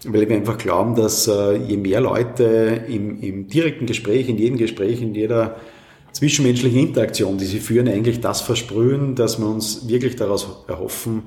weil 0.05 0.29
wir 0.29 0.38
einfach 0.38 0.57
glauben, 0.57 0.95
dass 0.95 1.27
äh, 1.27 1.57
je 1.57 1.75
mehr 1.75 2.00
Leute 2.00 2.83
im, 2.88 3.19
im 3.19 3.47
direkten 3.47 3.88
Gespräch, 3.88 4.29
in 4.29 4.38
jedem 4.38 4.57
Gespräch, 4.57 5.01
in 5.01 5.13
jeder 5.13 5.57
zwischenmenschlichen 6.13 6.79
Interaktion, 6.79 7.38
die 7.38 7.45
sie 7.45 7.59
führen, 7.59 7.89
eigentlich 7.89 8.21
das 8.21 8.39
versprühen, 8.39 9.15
dass 9.15 9.38
wir 9.38 9.47
uns 9.47 9.89
wirklich 9.89 10.15
daraus 10.15 10.47
erhoffen, 10.69 11.24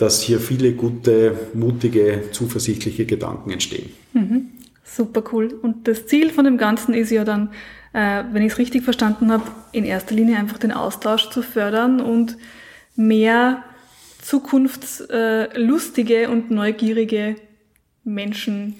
dass 0.00 0.22
hier 0.22 0.40
viele 0.40 0.72
gute, 0.72 1.36
mutige, 1.52 2.22
zuversichtliche 2.32 3.04
Gedanken 3.04 3.50
entstehen. 3.50 3.90
Mhm. 4.14 4.48
Super 4.82 5.22
cool. 5.32 5.52
Und 5.60 5.86
das 5.86 6.06
Ziel 6.06 6.30
von 6.30 6.46
dem 6.46 6.56
Ganzen 6.56 6.94
ist 6.94 7.10
ja 7.10 7.24
dann, 7.24 7.50
äh, 7.92 8.24
wenn 8.32 8.40
ich 8.42 8.52
es 8.52 8.58
richtig 8.58 8.82
verstanden 8.82 9.30
habe, 9.30 9.42
in 9.72 9.84
erster 9.84 10.14
Linie 10.14 10.38
einfach 10.38 10.56
den 10.58 10.72
Austausch 10.72 11.28
zu 11.28 11.42
fördern 11.42 12.00
und 12.00 12.38
mehr 12.96 13.62
zukunftslustige 14.22 16.30
und 16.30 16.50
neugierige 16.50 17.36
Menschen 18.02 18.76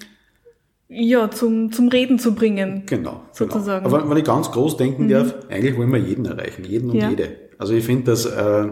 ja, 0.89 1.29
zum, 1.29 1.71
zum 1.71 1.87
Reden 1.87 2.17
zu 2.19 2.35
bringen. 2.35 2.83
Genau, 2.87 3.11
genau. 3.11 3.21
sozusagen. 3.31 3.85
Genau. 3.85 3.95
Aber 3.95 4.09
wenn 4.09 4.17
ich 4.17 4.23
ganz 4.23 4.49
groß 4.51 4.77
denken 4.77 5.05
mhm. 5.05 5.09
darf, 5.09 5.35
eigentlich 5.49 5.77
wollen 5.77 5.93
wir 5.93 5.99
jeden 5.99 6.25
erreichen, 6.25 6.65
jeden 6.65 6.89
und 6.89 6.97
ja. 6.97 7.09
jede. 7.09 7.35
Also 7.57 7.73
ich 7.73 7.85
finde, 7.85 8.05
dass 8.05 8.25
äh, 8.25 8.67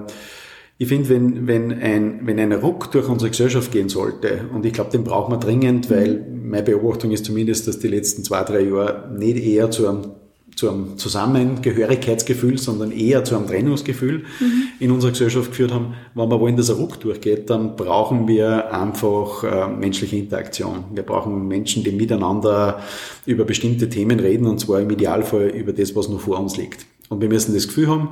ich 0.81 0.87
finde, 0.87 1.09
wenn, 1.09 1.45
wenn, 1.45 1.73
ein, 1.73 2.21
wenn 2.23 2.39
ein 2.39 2.53
Ruck 2.53 2.89
durch 2.93 3.09
unsere 3.09 3.29
Gesellschaft 3.29 3.69
gehen 3.73 3.89
sollte, 3.89 4.45
und 4.53 4.65
ich 4.65 4.71
glaube, 4.71 4.91
den 4.91 5.03
brauchen 5.03 5.33
wir 5.33 5.37
dringend, 5.37 5.91
weil 5.91 6.25
meine 6.41 6.63
Beobachtung 6.63 7.11
ist 7.11 7.25
zumindest, 7.25 7.67
dass 7.67 7.79
die 7.79 7.89
letzten 7.89 8.23
zwei, 8.23 8.43
drei 8.45 8.61
Jahre 8.61 9.13
nicht 9.13 9.43
eher 9.43 9.69
zu 9.71 9.89
einem, 9.89 10.11
zu 10.55 10.69
einem 10.69 10.97
Zusammengehörigkeitsgefühl, 10.97 12.57
sondern 12.57 12.93
eher 12.93 13.25
zu 13.25 13.35
einem 13.35 13.47
Trennungsgefühl 13.47 14.19
mhm. 14.39 14.63
in 14.79 14.91
unserer 14.91 15.11
Gesellschaft 15.11 15.49
geführt 15.49 15.73
haben. 15.73 15.95
Wenn 16.15 16.29
wir 16.29 16.39
wollen, 16.39 16.55
dass 16.55 16.69
ein 16.69 16.77
Ruck 16.77 16.97
durchgeht, 17.01 17.49
dann 17.49 17.75
brauchen 17.75 18.29
wir 18.29 18.73
einfach 18.73 19.43
äh, 19.43 19.67
menschliche 19.67 20.15
Interaktion. 20.15 20.85
Wir 20.93 21.03
brauchen 21.03 21.45
Menschen, 21.49 21.83
die 21.83 21.91
miteinander 21.91 22.79
über 23.25 23.43
bestimmte 23.43 23.89
Themen 23.89 24.21
reden, 24.21 24.47
und 24.47 24.61
zwar 24.61 24.79
im 24.79 24.89
Idealfall 24.89 25.49
über 25.49 25.73
das, 25.73 25.93
was 25.93 26.07
noch 26.07 26.21
vor 26.21 26.39
uns 26.39 26.55
liegt. 26.55 26.85
Und 27.09 27.19
wir 27.19 27.27
müssen 27.27 27.53
das 27.53 27.67
Gefühl 27.67 27.87
haben, 27.87 28.09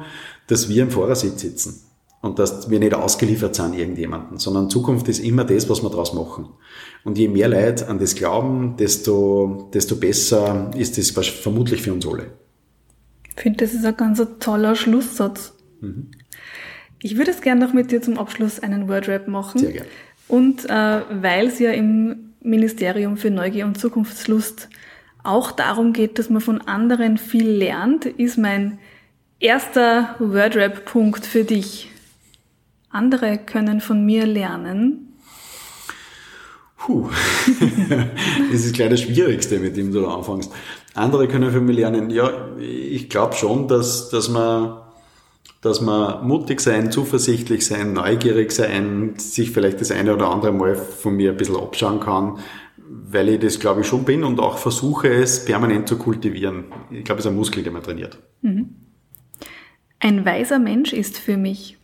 dass 0.48 0.68
wir 0.68 0.84
im 0.84 0.92
Fahrersitz 0.92 1.40
sitzen 1.40 1.88
und 2.22 2.40
dass 2.40 2.70
wir 2.70 2.80
nicht 2.80 2.94
ausgeliefert 2.94 3.56
sind 3.56 3.76
irgendjemanden, 3.76 4.38
sondern 4.38 4.70
Zukunft 4.70 5.08
ist 5.08 5.20
immer 5.20 5.44
das, 5.44 5.70
was 5.70 5.84
wir 5.84 5.90
daraus 5.90 6.14
machen. 6.14 6.50
Und 7.04 7.18
je 7.18 7.28
mehr 7.28 7.48
Leute 7.48 7.88
an 7.88 8.00
das 8.00 8.16
glauben, 8.16 8.76
desto, 8.78 9.70
desto 9.74 9.96
besser 9.96 10.72
ist 10.76 10.98
das 10.98 11.28
vermutlich 11.28 11.82
für 11.82 11.94
uns 11.94 12.08
alle. 12.08 12.32
Ich 13.36 13.44
finde, 13.44 13.64
das 13.64 13.74
ist 13.74 13.86
ein 13.86 13.96
ganz 13.96 14.22
toller 14.40 14.76
Schlusssatz. 14.76 15.54
Mhm. 15.80 16.08
Ich 17.02 17.18
würde 17.18 17.30
es 17.30 17.42
gerne 17.42 17.64
noch 17.64 17.74
mit 17.74 17.92
dir 17.92 18.02
zum 18.02 18.18
Abschluss 18.18 18.60
einen 18.60 18.88
Wordrap 18.90 19.28
machen. 19.28 19.60
Sehr 19.60 19.72
gerne. 19.72 19.88
Und 20.28 20.66
äh, 20.66 21.02
weil 21.22 21.48
es 21.48 21.60
ja 21.60 21.72
im 21.72 22.34
Ministerium 22.42 23.18
für 23.18 23.30
Neugier 23.30 23.66
und 23.66 23.78
Zukunftslust 23.78 24.70
auch 25.24 25.52
darum 25.52 25.94
geht, 25.94 26.18
dass 26.18 26.30
man 26.30 26.42
von 26.42 26.62
anderen 26.62 27.18
viel 27.18 27.48
lernt, 27.48 28.06
ist 28.06 28.38
mein 28.38 28.80
erster 29.40 30.16
Wordrap-Punkt 30.20 31.26
für 31.26 31.44
dich 31.44 31.90
andere 32.98 33.38
können 33.38 33.80
von 33.80 34.06
mir 34.06 34.26
lernen? 34.26 35.14
Puh, 36.78 37.10
das 38.52 38.66
ist 38.66 38.76
gleich 38.76 38.90
das 38.90 39.02
Schwierigste, 39.02 39.60
mit 39.60 39.78
dem 39.78 39.92
du 39.92 40.08
anfängst. 40.08 40.52
Andere 40.96 41.28
können 41.28 41.52
von 41.52 41.66
mir 41.66 41.74
lernen. 41.74 42.10
Ja, 42.10 42.32
ich 42.60 43.10
glaube 43.10 43.36
schon, 43.36 43.68
dass, 43.68 44.10
dass 44.10 44.30
man 44.30 44.78
dass 45.62 45.82
man 45.82 46.26
mutig 46.26 46.62
sein, 46.62 46.92
zuversichtlich 46.92 47.66
sein, 47.66 47.94
neugierig 47.94 48.52
sein, 48.52 49.16
sich 49.18 49.52
vielleicht 49.52 49.82
das 49.82 49.92
eine 49.92 50.14
oder 50.14 50.30
andere 50.30 50.52
Mal 50.52 50.76
von 50.76 51.16
mir 51.16 51.32
ein 51.32 51.38
bisschen 51.38 51.58
abschauen 51.58 52.00
kann, 52.00 52.38
weil 52.88 53.28
ich 53.30 53.40
das, 53.40 53.60
glaube 53.60 53.82
ich, 53.82 53.88
schon 53.88 54.06
bin 54.06 54.24
und 54.24 54.40
auch 54.40 54.60
versuche, 54.60 55.10
es 55.10 55.46
permanent 55.46 55.90
zu 55.90 55.98
kultivieren. 55.98 56.66
Ich 56.92 57.04
glaube, 57.04 57.20
es 57.20 57.26
ist 57.26 57.32
ein 57.32 57.36
Muskel, 57.36 57.64
den 57.64 57.74
man 57.74 57.84
trainiert. 57.84 58.20
Mhm. 58.42 58.76
Ein 60.00 60.26
weiser 60.26 60.60
Mensch 60.60 60.94
ist 60.94 61.18
für 61.18 61.38
mich 61.38 61.78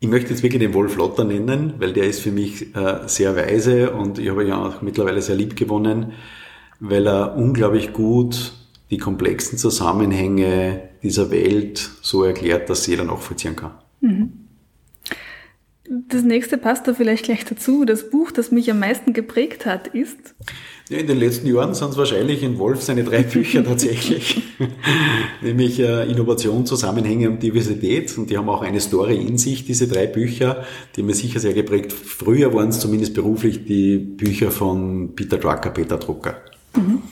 ich 0.00 0.08
möchte 0.08 0.30
jetzt 0.30 0.42
wirklich 0.42 0.60
den 0.60 0.74
Wolf 0.74 0.96
Lotter 0.96 1.24
nennen, 1.24 1.74
weil 1.78 1.92
der 1.92 2.04
ist 2.04 2.20
für 2.20 2.30
mich 2.30 2.74
äh, 2.76 3.00
sehr 3.06 3.34
weise 3.34 3.92
und 3.92 4.18
ich 4.18 4.28
habe 4.28 4.44
ihn 4.44 4.52
auch 4.52 4.80
mittlerweile 4.80 5.20
sehr 5.22 5.36
lieb 5.36 5.56
gewonnen, 5.56 6.12
weil 6.78 7.06
er 7.06 7.36
unglaublich 7.36 7.92
gut 7.92 8.52
die 8.90 8.98
komplexen 8.98 9.58
Zusammenhänge 9.58 10.88
dieser 11.02 11.30
Welt 11.30 11.90
so 12.00 12.22
erklärt, 12.24 12.70
dass 12.70 12.86
jeder 12.86 13.04
nachvollziehen 13.04 13.56
kann. 13.56 13.72
Mhm. 14.00 14.32
Das 15.90 16.22
nächste 16.22 16.58
passt 16.58 16.86
da 16.86 16.92
vielleicht 16.92 17.24
gleich 17.24 17.44
dazu. 17.46 17.84
Das 17.84 18.10
Buch, 18.10 18.30
das 18.30 18.50
mich 18.50 18.70
am 18.70 18.78
meisten 18.78 19.14
geprägt 19.14 19.64
hat, 19.64 19.88
ist 19.88 20.34
ja, 20.90 20.98
in 20.98 21.06
den 21.06 21.18
letzten 21.18 21.46
Jahren 21.46 21.74
sind 21.74 21.90
es 21.90 21.96
wahrscheinlich 21.98 22.42
in 22.42 22.58
Wolf 22.58 22.82
seine 22.82 23.04
drei 23.04 23.22
Bücher 23.22 23.62
tatsächlich, 23.64 24.42
nämlich 25.42 25.78
äh, 25.80 26.10
Innovation, 26.10 26.64
Zusammenhänge 26.64 27.28
und 27.28 27.42
Diversität. 27.42 28.16
Und 28.16 28.30
die 28.30 28.38
haben 28.38 28.48
auch 28.48 28.62
eine 28.62 28.80
Story 28.80 29.16
in 29.16 29.36
sich, 29.36 29.66
diese 29.66 29.86
drei 29.86 30.06
Bücher, 30.06 30.64
die 30.96 31.02
mir 31.02 31.14
sicher 31.14 31.40
sehr 31.40 31.52
geprägt. 31.52 31.92
Früher 31.92 32.54
waren 32.54 32.70
es 32.70 32.80
zumindest 32.80 33.14
beruflich 33.14 33.64
die 33.66 33.98
Bücher 33.98 34.50
von 34.50 35.14
Peter 35.14 35.36
Drucker, 35.36 35.70
Peter 35.70 35.98
Drucker. 35.98 36.40
Mhm. 36.74 37.02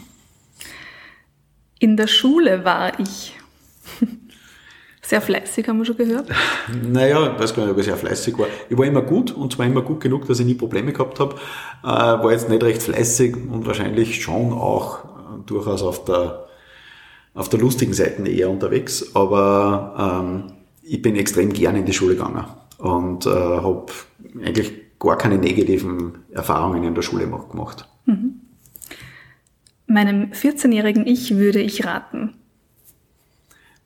In 1.78 1.96
der 1.98 2.06
Schule 2.06 2.64
war 2.64 2.98
ich 2.98 3.34
sehr 5.08 5.20
fleißig, 5.20 5.68
haben 5.68 5.78
wir 5.78 5.84
schon 5.84 5.96
gehört. 5.96 6.28
Naja, 6.82 7.32
ich 7.32 7.40
weiß 7.40 7.54
gar 7.54 7.62
nicht, 7.62 7.72
ob 7.72 7.78
ich 7.78 7.84
sehr 7.84 7.96
fleißig 7.96 8.38
war. 8.38 8.46
Ich 8.68 8.76
war 8.76 8.86
immer 8.86 9.02
gut 9.02 9.30
und 9.30 9.52
zwar 9.52 9.66
immer 9.66 9.82
gut 9.82 10.00
genug, 10.00 10.26
dass 10.26 10.40
ich 10.40 10.46
nie 10.46 10.54
Probleme 10.54 10.92
gehabt 10.92 11.20
habe. 11.20 11.36
Äh, 11.82 11.86
war 11.86 12.32
jetzt 12.32 12.48
nicht 12.48 12.62
recht 12.62 12.82
fleißig 12.82 13.36
und 13.36 13.66
wahrscheinlich 13.66 14.22
schon 14.22 14.52
auch 14.52 15.04
äh, 15.04 15.08
durchaus 15.46 15.82
auf 15.82 16.04
der, 16.04 16.46
auf 17.34 17.48
der 17.48 17.60
lustigen 17.60 17.94
Seite 17.94 18.26
eher 18.28 18.50
unterwegs. 18.50 19.14
Aber 19.14 20.22
ähm, 20.22 20.52
ich 20.82 21.02
bin 21.02 21.14
extrem 21.16 21.52
gerne 21.52 21.80
in 21.80 21.86
die 21.86 21.92
Schule 21.92 22.16
gegangen 22.16 22.44
und 22.78 23.26
äh, 23.26 23.30
habe 23.30 23.86
eigentlich 24.44 24.72
gar 24.98 25.16
keine 25.16 25.38
negativen 25.38 26.18
Erfahrungen 26.32 26.82
in 26.82 26.94
der 26.94 27.02
Schule 27.02 27.28
gemacht. 27.28 27.88
Mhm. 28.06 28.40
Meinem 29.86 30.32
14-jährigen 30.32 31.06
Ich 31.06 31.36
würde 31.36 31.60
ich 31.60 31.84
raten. 31.84 32.34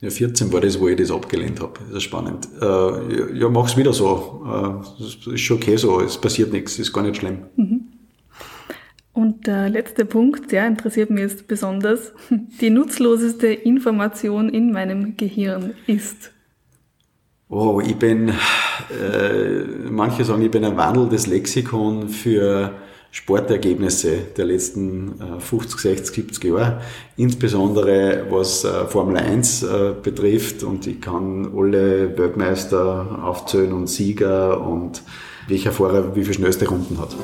Ja, 0.00 0.08
14 0.08 0.50
war 0.52 0.62
das, 0.62 0.80
wo 0.80 0.88
ich 0.88 0.96
das 0.96 1.10
abgelehnt 1.10 1.60
habe. 1.60 1.74
Das 1.86 1.98
ist 1.98 2.04
spannend. 2.04 2.48
Äh, 2.60 3.38
ja, 3.38 3.50
mach's 3.50 3.76
wieder 3.76 3.92
so. 3.92 4.42
Äh, 4.46 5.02
das 5.02 5.26
ist 5.26 5.40
schon 5.40 5.58
okay 5.58 5.76
so. 5.76 6.00
Es 6.00 6.18
passiert 6.18 6.52
nichts, 6.52 6.78
ist 6.78 6.92
gar 6.92 7.02
nicht 7.02 7.16
schlimm. 7.16 7.40
Mhm. 7.56 7.88
Und 9.12 9.46
der 9.46 9.68
letzte 9.68 10.06
Punkt, 10.06 10.52
der 10.52 10.66
interessiert 10.66 11.10
mich 11.10 11.20
jetzt 11.20 11.46
besonders. 11.48 12.12
Die 12.60 12.70
nutzloseste 12.70 13.48
Information 13.48 14.48
in 14.48 14.72
meinem 14.72 15.18
Gehirn 15.18 15.74
ist. 15.86 16.32
Oh, 17.50 17.82
ich 17.84 17.96
bin, 17.96 18.28
äh, 18.30 19.64
manche 19.90 20.24
sagen, 20.24 20.42
ich 20.42 20.50
bin 20.50 20.64
ein 20.64 20.78
wandelndes 20.78 21.26
Lexikon 21.26 22.08
für 22.08 22.72
Sportergebnisse 23.12 24.18
der 24.36 24.44
letzten 24.44 25.14
50, 25.40 25.80
60, 25.80 26.14
70 26.14 26.44
Jahre, 26.44 26.80
insbesondere 27.16 28.26
was 28.30 28.62
äh, 28.64 28.86
Formel 28.86 29.16
1 29.16 29.64
äh, 29.64 29.94
betrifft 30.00 30.62
und 30.62 30.86
ich 30.86 31.00
kann 31.00 31.52
alle 31.56 32.16
Weltmeister 32.16 33.18
aufzählen 33.24 33.72
und 33.72 33.88
Sieger 33.88 34.64
und 34.64 35.02
welcher 35.48 35.72
Fahrer 35.72 36.14
wie 36.14 36.22
viele 36.22 36.34
schnellste 36.34 36.68
Runden 36.68 36.98
hat. 36.98 37.16